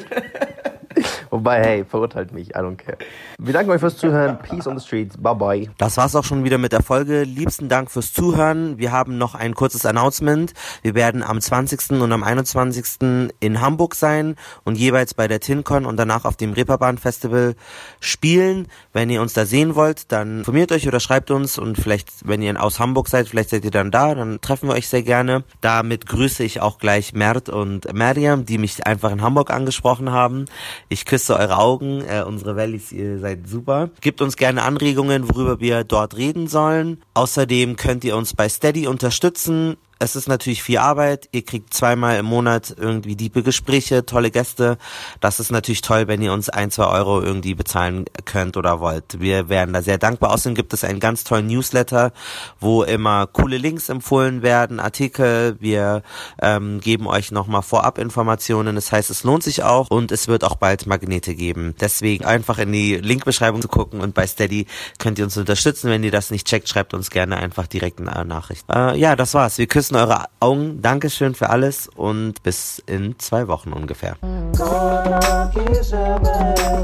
[1.30, 2.50] Wobei, hey, verurteilt mich.
[2.50, 2.98] I don't care.
[3.38, 4.38] Wir danken euch fürs Zuhören.
[4.38, 5.16] Peace on the streets.
[5.16, 5.70] Bye bye.
[5.78, 7.22] Das war's auch schon wieder mit der Folge.
[7.22, 8.78] Liebsten Dank fürs Zuhören.
[8.78, 10.54] Wir haben noch ein kurzes Announcement.
[10.82, 12.00] Wir werden am 20.
[12.00, 13.30] und am 21.
[13.40, 17.54] in Hamburg sein und jeweils bei der TinCon und danach auf dem Reeperbahn Festival
[18.00, 18.68] spielen.
[18.92, 22.42] Wenn ihr uns da sehen wollt, dann informiert euch oder schreibt uns und vielleicht, wenn
[22.42, 25.44] ihr aus Hamburg seid, vielleicht seid ihr dann da, dann treffen wir euch sehr gerne.
[25.60, 30.46] Damit grüße ich auch gleich Mert und Mariam, die mich einfach in Hamburg angesprochen haben.
[30.88, 33.90] Ich küsse eure Augen, äh, unsere Valleys, ihr seid super.
[34.00, 37.02] Gebt uns gerne Anregungen, worüber wir dort reden sollen.
[37.14, 39.76] Außerdem könnt ihr uns bei Steady unterstützen.
[40.00, 41.28] Es ist natürlich viel Arbeit.
[41.32, 44.78] Ihr kriegt zweimal im Monat irgendwie diepe Gespräche, tolle Gäste.
[45.20, 49.20] Das ist natürlich toll, wenn ihr uns ein, zwei Euro irgendwie bezahlen könnt oder wollt.
[49.20, 50.32] Wir wären da sehr dankbar.
[50.32, 52.12] Außerdem gibt es einen ganz tollen Newsletter,
[52.60, 55.56] wo immer coole Links empfohlen werden, Artikel.
[55.58, 56.02] Wir
[56.40, 58.76] ähm, geben euch nochmal Vorab-Informationen.
[58.76, 61.74] Das heißt, es lohnt sich auch und es wird auch bald Magnete geben.
[61.80, 64.66] Deswegen einfach in die Linkbeschreibung zu gucken und bei Steady
[64.98, 65.90] könnt ihr uns unterstützen.
[65.90, 68.64] Wenn ihr das nicht checkt, schreibt uns gerne einfach direkt eine Nachricht.
[68.72, 69.58] Äh, ja, das war's.
[69.58, 70.82] Wir küssen küssen eure Augen.
[70.82, 74.16] Dankeschön für alles und bis in zwei Wochen ungefähr.
[74.20, 76.78] Gonna be somebody.